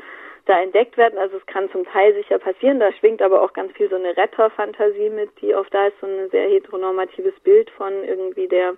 [0.45, 1.19] da entdeckt werden.
[1.19, 4.17] Also es kann zum Teil sicher passieren, da schwingt aber auch ganz viel so eine
[4.17, 8.75] Retterfantasie mit, die oft da ist, so ein sehr heteronormatives Bild von irgendwie der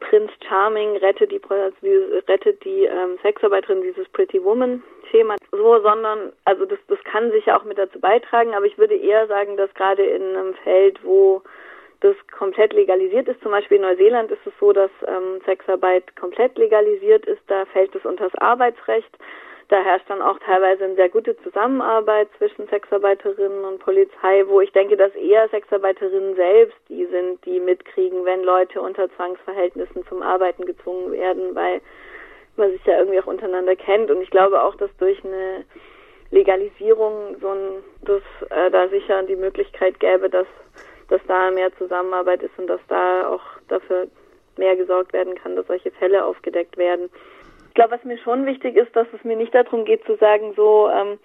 [0.00, 1.40] Prinz Charming rettet die,
[2.28, 7.58] rettet die ähm, Sexarbeiterin, dieses Pretty Woman Thema so, sondern, also das, das kann sicher
[7.58, 11.42] auch mit dazu beitragen, aber ich würde eher sagen, dass gerade in einem Feld, wo
[12.00, 16.58] das komplett legalisiert ist, zum Beispiel in Neuseeland ist es so, dass ähm, Sexarbeit komplett
[16.58, 19.10] legalisiert ist, da fällt es unter das Arbeitsrecht.
[19.68, 24.70] Da herrscht dann auch teilweise eine sehr gute Zusammenarbeit zwischen Sexarbeiterinnen und Polizei, wo ich
[24.72, 30.66] denke, dass eher Sexarbeiterinnen selbst die sind, die mitkriegen, wenn Leute unter Zwangsverhältnissen zum Arbeiten
[30.66, 31.80] gezwungen werden, weil
[32.56, 34.08] man sich ja irgendwie auch untereinander kennt.
[34.10, 35.64] Und ich glaube auch, dass durch eine
[36.30, 40.46] Legalisierung so ein, dass äh, da sicher die Möglichkeit gäbe, dass,
[41.08, 44.06] dass da mehr Zusammenarbeit ist und dass da auch dafür
[44.56, 47.10] mehr gesorgt werden kann, dass solche Fälle aufgedeckt werden.
[47.76, 50.54] Ich glaube, was mir schon wichtig ist, dass es mir nicht darum geht zu sagen,
[50.56, 51.18] so ähm,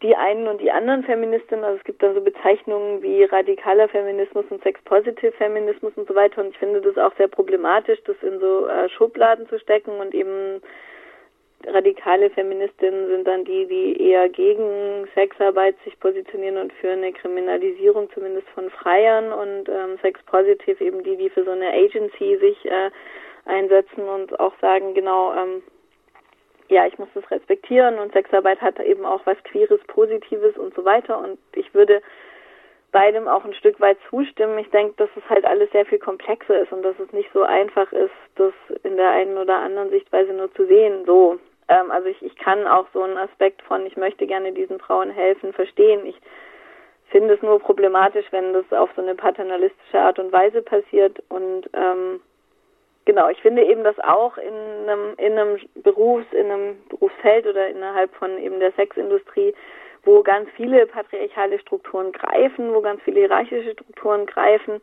[0.00, 4.44] die einen und die anderen Feministinnen, also es gibt dann so Bezeichnungen wie radikaler Feminismus
[4.50, 6.40] und Sex-Positive Feminismus und so weiter.
[6.40, 9.90] Und ich finde das auch sehr problematisch, das in so äh, Schubladen zu stecken.
[9.98, 10.62] Und eben
[11.66, 18.08] radikale Feministinnen sind dann die, die eher gegen Sexarbeit sich positionieren und für eine Kriminalisierung
[18.14, 19.32] zumindest von Freiern.
[19.32, 22.90] Und ähm, Sex-Positive eben die, die für so eine Agency sich äh,
[23.44, 25.62] einsetzen und auch sagen, genau, ähm,
[26.68, 30.84] ja, ich muss das respektieren und Sexarbeit hat eben auch was Queeres, Positives und so
[30.84, 32.02] weiter und ich würde
[32.92, 34.58] beidem auch ein Stück weit zustimmen.
[34.58, 37.42] Ich denke, dass es halt alles sehr viel komplexer ist und dass es nicht so
[37.42, 38.52] einfach ist, das
[38.82, 41.04] in der einen oder anderen Sichtweise nur zu sehen.
[41.06, 41.38] So,
[41.68, 45.10] Ähm, also ich, ich kann auch so einen Aspekt von, ich möchte gerne diesen Frauen
[45.10, 46.04] helfen, verstehen.
[46.06, 46.20] Ich
[47.10, 51.68] finde es nur problematisch, wenn das auf so eine paternalistische Art und Weise passiert und
[51.74, 52.20] ähm,
[53.04, 54.54] Genau, ich finde eben, dass auch in
[54.88, 59.54] einem, in einem Berufs-, in einem Berufsfeld oder innerhalb von eben der Sexindustrie,
[60.04, 64.80] wo ganz viele patriarchale Strukturen greifen, wo ganz viele hierarchische Strukturen greifen,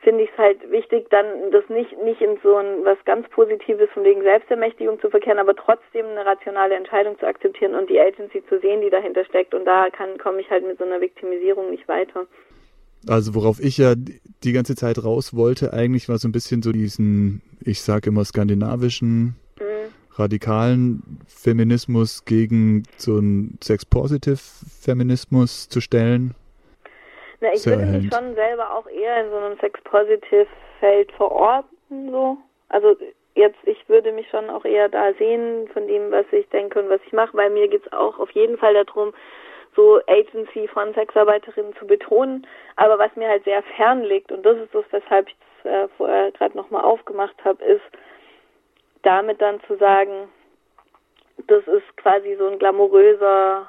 [0.00, 3.90] finde ich es halt wichtig, dann das nicht, nicht in so ein was ganz Positives
[3.90, 8.42] von wegen Selbstermächtigung zu verkehren, aber trotzdem eine rationale Entscheidung zu akzeptieren und die Agency
[8.46, 9.54] zu sehen, die dahinter steckt.
[9.54, 12.26] Und da kann, komme ich halt mit so einer Viktimisierung nicht weiter.
[13.08, 16.72] Also worauf ich ja die ganze Zeit raus wollte, eigentlich war so ein bisschen so
[16.72, 19.92] diesen, ich sage immer skandinavischen, mhm.
[20.14, 26.34] radikalen Feminismus gegen so einen Sex-Positive-Feminismus zu stellen.
[27.40, 32.36] Na, ich würde mich schon selber auch eher in so einem Sex-Positive-Feld verorten, so.
[32.68, 32.96] Also
[33.34, 36.90] jetzt, ich würde mich schon auch eher da sehen von dem, was ich denke und
[36.90, 39.12] was ich mache, weil mir geht's auch auf jeden Fall darum,
[39.76, 42.46] so Agency von Sexarbeiterinnen zu betonen.
[42.76, 45.88] Aber was mir halt sehr fern liegt, und das ist das, weshalb ich es äh,
[45.96, 47.82] vorher gerade nochmal aufgemacht habe, ist
[49.02, 50.28] damit dann zu sagen,
[51.46, 53.66] das ist quasi so ein glamouröser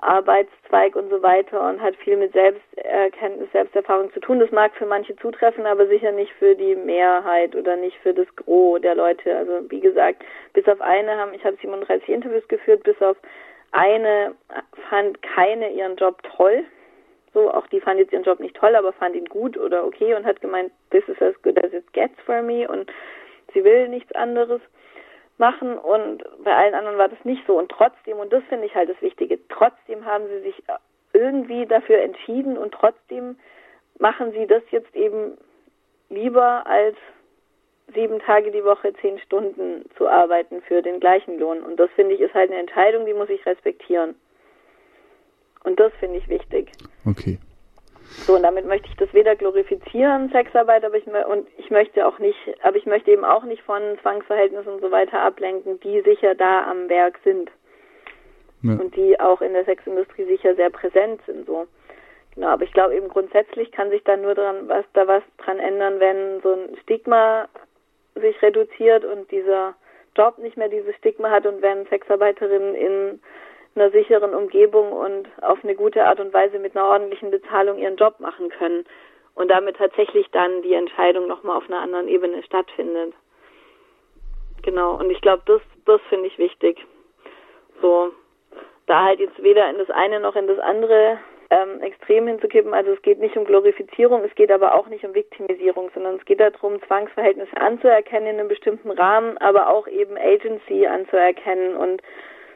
[0.00, 4.38] Arbeitszweig und so weiter und hat viel mit Selbsterkenntnis, Selbsterfahrung zu tun.
[4.38, 8.28] Das mag für manche zutreffen, aber sicher nicht für die Mehrheit oder nicht für das
[8.36, 9.36] Gros der Leute.
[9.36, 10.22] Also wie gesagt,
[10.52, 13.16] bis auf eine haben, ich habe 37 Interviews geführt, bis auf
[13.72, 14.34] eine
[14.88, 16.64] fand keine ihren Job toll.
[17.34, 20.14] So, auch die fand jetzt ihren Job nicht toll, aber fand ihn gut oder okay
[20.14, 22.90] und hat gemeint, this is as good as it gets for me und
[23.52, 24.60] sie will nichts anderes
[25.36, 28.74] machen und bei allen anderen war das nicht so und trotzdem, und das finde ich
[28.74, 30.62] halt das Wichtige, trotzdem haben sie sich
[31.12, 33.38] irgendwie dafür entschieden und trotzdem
[33.98, 35.36] machen sie das jetzt eben
[36.08, 36.96] lieber als
[37.94, 41.62] sieben Tage die Woche zehn Stunden zu arbeiten für den gleichen Lohn.
[41.62, 44.14] Und das finde ich ist halt eine Entscheidung, die muss ich respektieren.
[45.64, 46.70] Und das finde ich wichtig.
[47.06, 47.38] Okay.
[48.10, 52.18] So, und damit möchte ich das weder glorifizieren, Sexarbeit, aber ich und ich möchte auch
[52.18, 56.34] nicht, aber ich möchte eben auch nicht von Zwangsverhältnissen und so weiter ablenken, die sicher
[56.34, 57.50] da am Werk sind.
[58.62, 58.72] Ja.
[58.72, 61.66] Und die auch in der Sexindustrie sicher sehr präsent sind so.
[62.34, 65.58] Genau, aber ich glaube eben grundsätzlich kann sich da nur dran, was da was dran
[65.58, 67.48] ändern, wenn so ein Stigma
[68.20, 69.74] sich reduziert und dieser
[70.16, 73.20] Job nicht mehr dieses Stigma hat und wenn Sexarbeiterinnen in
[73.74, 77.96] einer sicheren Umgebung und auf eine gute Art und Weise mit einer ordentlichen Bezahlung ihren
[77.96, 78.84] Job machen können
[79.34, 83.14] und damit tatsächlich dann die Entscheidung nochmal auf einer anderen Ebene stattfindet.
[84.62, 86.84] Genau, und ich glaube, das, das finde ich wichtig.
[87.80, 88.12] So,
[88.86, 91.18] da halt jetzt weder in das eine noch in das andere
[91.50, 92.74] ähm, extrem hinzukippen.
[92.74, 96.24] Also es geht nicht um Glorifizierung, es geht aber auch nicht um Viktimisierung, sondern es
[96.24, 102.02] geht darum, Zwangsverhältnisse anzuerkennen in einem bestimmten Rahmen, aber auch eben Agency anzuerkennen und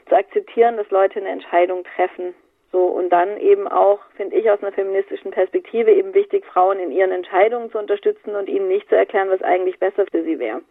[0.09, 2.35] zu akzeptieren, dass Leute eine Entscheidung treffen.
[2.71, 6.91] So, und dann eben auch, finde ich, aus einer feministischen Perspektive eben wichtig, Frauen in
[6.91, 10.63] ihren Entscheidungen zu unterstützen und ihnen nicht zu erklären, was eigentlich besser für sie wäre.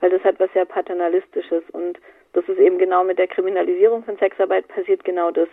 [0.00, 1.98] Weil das hat was sehr Paternalistisches und
[2.34, 5.48] das ist eben genau mit der Kriminalisierung von Sexarbeit passiert genau das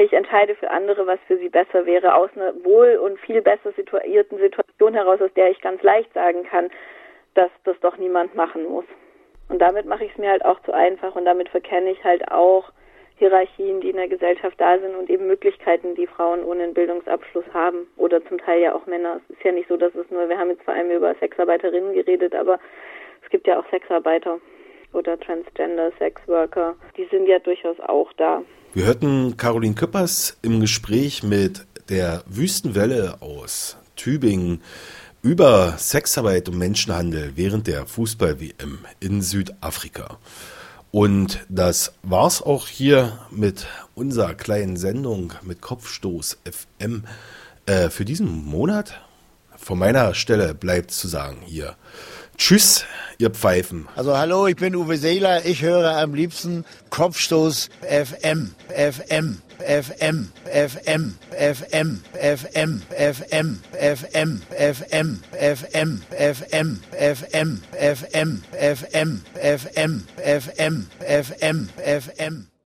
[0.00, 3.72] ich entscheide für andere, was für sie besser wäre, aus einer wohl und viel besser
[3.72, 6.70] situierten Situation heraus, aus der ich ganz leicht sagen kann,
[7.34, 8.86] dass das doch niemand machen muss.
[9.50, 12.30] Und damit mache ich es mir halt auch zu einfach und damit verkenne ich halt
[12.30, 12.72] auch
[13.16, 17.44] Hierarchien, die in der Gesellschaft da sind und eben Möglichkeiten, die Frauen ohne einen Bildungsabschluss
[17.52, 19.20] haben oder zum Teil ja auch Männer.
[19.28, 21.92] Es ist ja nicht so, dass es nur, wir haben jetzt vor allem über Sexarbeiterinnen
[21.92, 22.58] geredet, aber
[23.22, 24.38] es gibt ja auch Sexarbeiter
[24.94, 26.74] oder Transgender Sexworker.
[26.96, 28.42] Die sind ja durchaus auch da.
[28.72, 34.62] Wir hörten Caroline Küppers im Gespräch mit der Wüstenwelle aus Tübingen
[35.22, 40.18] über Sexarbeit und Menschenhandel während der Fußball-WM in Südafrika.
[40.92, 43.66] Und das war's auch hier mit
[43.96, 47.02] unserer kleinen Sendung mit Kopfstoß FM
[47.66, 49.00] äh, für diesen Monat.
[49.56, 51.74] Von meiner Stelle bleibt zu sagen hier.
[52.40, 52.86] Tschüss,
[53.18, 53.86] ihr Pfeifen.
[53.94, 55.44] Also hallo, ich bin Uwe Seeler.
[55.44, 65.20] Ich höre am liebsten Kopfstoß FM, FM, FM, FM, FM, FM, FM, FM, FM, FM,
[65.30, 72.49] FM, FM, FM, FM, FM, FM, FM, FM.